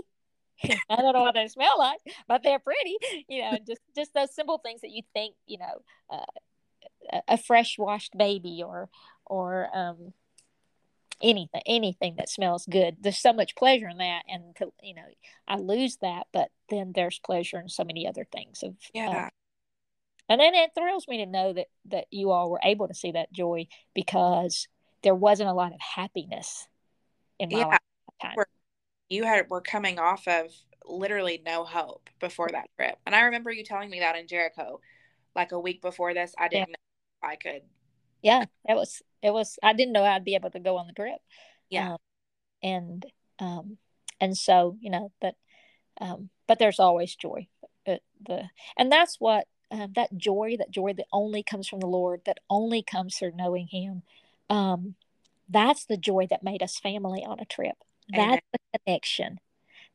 [0.89, 2.97] I don't know what they smell like, but they're pretty.
[3.27, 6.25] You know, just just those simple things that you think, you know, uh,
[7.27, 8.89] a, fresh washed baby or
[9.25, 10.13] or um,
[11.21, 15.05] anything anything that smells good there's so much pleasure in that and to, you know
[15.47, 19.29] i lose that but then there's pleasure in so many other things of yeah
[20.29, 23.11] and then it thrills me to know that that you all were able to see
[23.11, 24.67] that joy because
[25.03, 26.67] there wasn't a lot of happiness
[27.39, 27.65] in my yeah.
[27.65, 28.47] life
[29.11, 30.47] you had were coming off of
[30.85, 32.97] literally no hope before that trip.
[33.05, 34.79] And i remember you telling me that in jericho
[35.35, 36.75] like a week before this i didn't yeah.
[37.23, 37.61] know i could
[38.21, 40.93] yeah it was it was i didn't know i'd be able to go on the
[40.93, 41.19] trip.
[41.69, 41.93] Yeah.
[41.93, 41.97] Um,
[42.63, 43.05] and
[43.39, 43.77] um
[44.19, 45.35] and so you know but
[45.99, 47.47] um but there's always joy
[47.87, 48.43] uh, the
[48.77, 52.39] and that's what um, that joy that joy that only comes from the lord that
[52.49, 54.03] only comes through knowing him
[54.49, 54.95] um
[55.49, 57.77] that's the joy that made us family on a trip
[58.13, 58.29] Amen.
[58.29, 59.39] that's the connection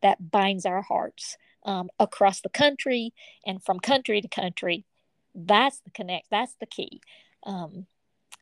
[0.02, 3.12] that binds our hearts um, across the country
[3.44, 4.84] and from country to country
[5.34, 7.01] that's the connect that's the key
[7.44, 7.86] um,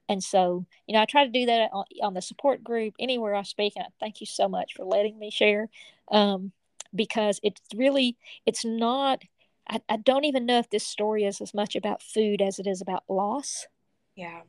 [0.08, 3.34] and so, you know, I try to do that on, on the support group, anywhere
[3.34, 3.74] I speak.
[3.76, 5.68] And I thank you so much for letting me share
[6.10, 6.52] um,
[6.94, 9.22] because it's really, it's not,
[9.68, 12.66] I, I don't even know if this story is as much about food as it
[12.66, 13.66] is about loss.
[14.14, 14.42] Yeah.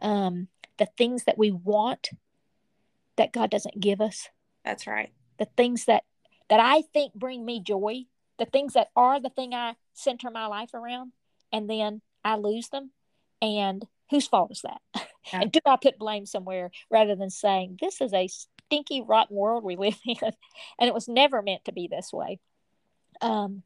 [0.00, 0.48] Um,
[0.78, 2.10] the things that we want
[3.16, 4.28] that God doesn't give us.
[4.64, 5.12] That's right.
[5.38, 6.04] The things that
[6.48, 8.04] that I think bring me joy,
[8.38, 11.12] the things that are the thing I center my life around,
[11.52, 12.90] and then I lose them.
[13.40, 14.80] And whose fault is that?
[15.32, 15.42] Yeah.
[15.42, 19.62] and do I put blame somewhere rather than saying this is a stinky, rotten world
[19.62, 22.40] we live in, and it was never meant to be this way.
[23.20, 23.62] Um,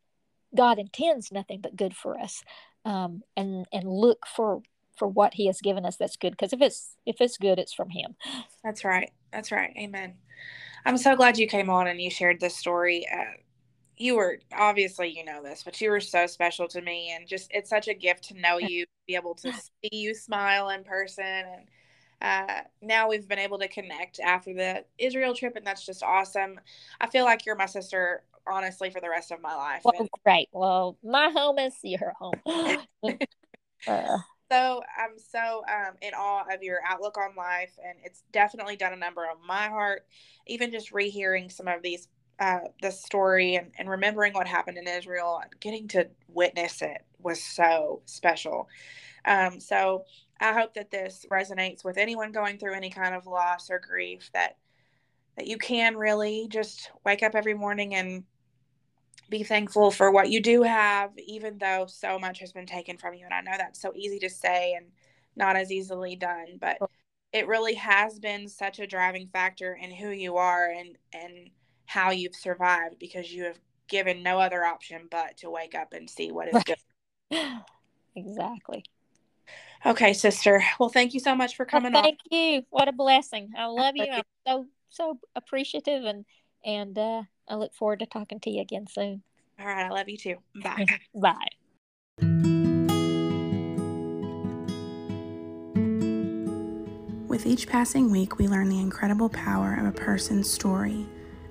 [0.55, 2.43] God intends nothing but good for us,
[2.85, 4.61] um, and and look for
[4.97, 6.31] for what He has given us that's good.
[6.31, 8.17] Because if it's if it's good, it's from Him.
[8.65, 9.11] That's right.
[9.33, 9.73] That's right.
[9.79, 10.15] Amen.
[10.85, 13.07] I'm so glad you came on and you shared this story.
[13.13, 13.39] Uh,
[13.97, 17.51] you were obviously you know this, but you were so special to me, and just
[17.53, 21.25] it's such a gift to know you, be able to see you smile in person,
[21.25, 21.69] and
[22.21, 26.61] uh, now we've been able to connect after the Israel trip, and that's just awesome.
[27.01, 29.83] I feel like you're my sister, honestly, for the rest of my life.
[29.85, 30.49] Well, and- great.
[30.53, 32.41] Well, my home is your home.
[33.87, 34.19] uh.
[34.51, 38.93] So I'm so um, in awe of your outlook on life, and it's definitely done
[38.93, 40.07] a number on my heart.
[40.47, 42.09] Even just rehearing some of these
[42.39, 47.05] uh, the story and, and remembering what happened in Israel and getting to witness it
[47.19, 48.69] was so special.
[49.25, 50.05] Um, so
[50.41, 54.31] I hope that this resonates with anyone going through any kind of loss or grief
[54.35, 54.57] that
[55.37, 58.25] that you can really just wake up every morning and
[59.29, 63.15] be thankful for what you do have, even though so much has been taken from
[63.15, 63.25] you.
[63.25, 64.87] And I know that's so easy to say and
[65.37, 66.89] not as easily done, but oh.
[67.33, 71.51] it really has been such a driving factor in who you are and and
[71.87, 73.59] how you've survived because you have
[73.89, 77.39] given no other option but to wake up and see what is good.
[78.17, 78.85] exactly.
[79.85, 80.65] Okay, sister.
[80.81, 82.39] Well, thank you so much for coming well, thank on.
[82.39, 82.63] you.
[82.71, 83.51] What a blessing.
[83.57, 84.07] I love you.
[84.11, 86.25] I'm so so appreciative and
[86.67, 89.23] and uh, I look forward to talking to you again soon.
[89.59, 90.37] All right, I love you too.
[90.63, 90.85] Bye.
[91.15, 91.49] Bye.
[97.27, 101.07] With each passing week, we learn the incredible power of a person's story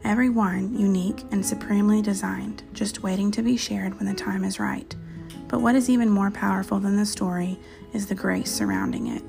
[0.05, 4.59] Every one unique and supremely designed, just waiting to be shared when the time is
[4.59, 4.95] right.
[5.47, 7.57] But what is even more powerful than the story
[7.91, 9.23] is the grace surrounding it.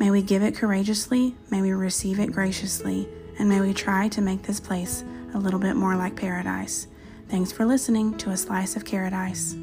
[0.00, 4.20] May we give it courageously, may we receive it graciously, and may we try to
[4.20, 6.86] make this place a little bit more like paradise.
[7.28, 9.54] Thanks for listening to A Slice of Paradise.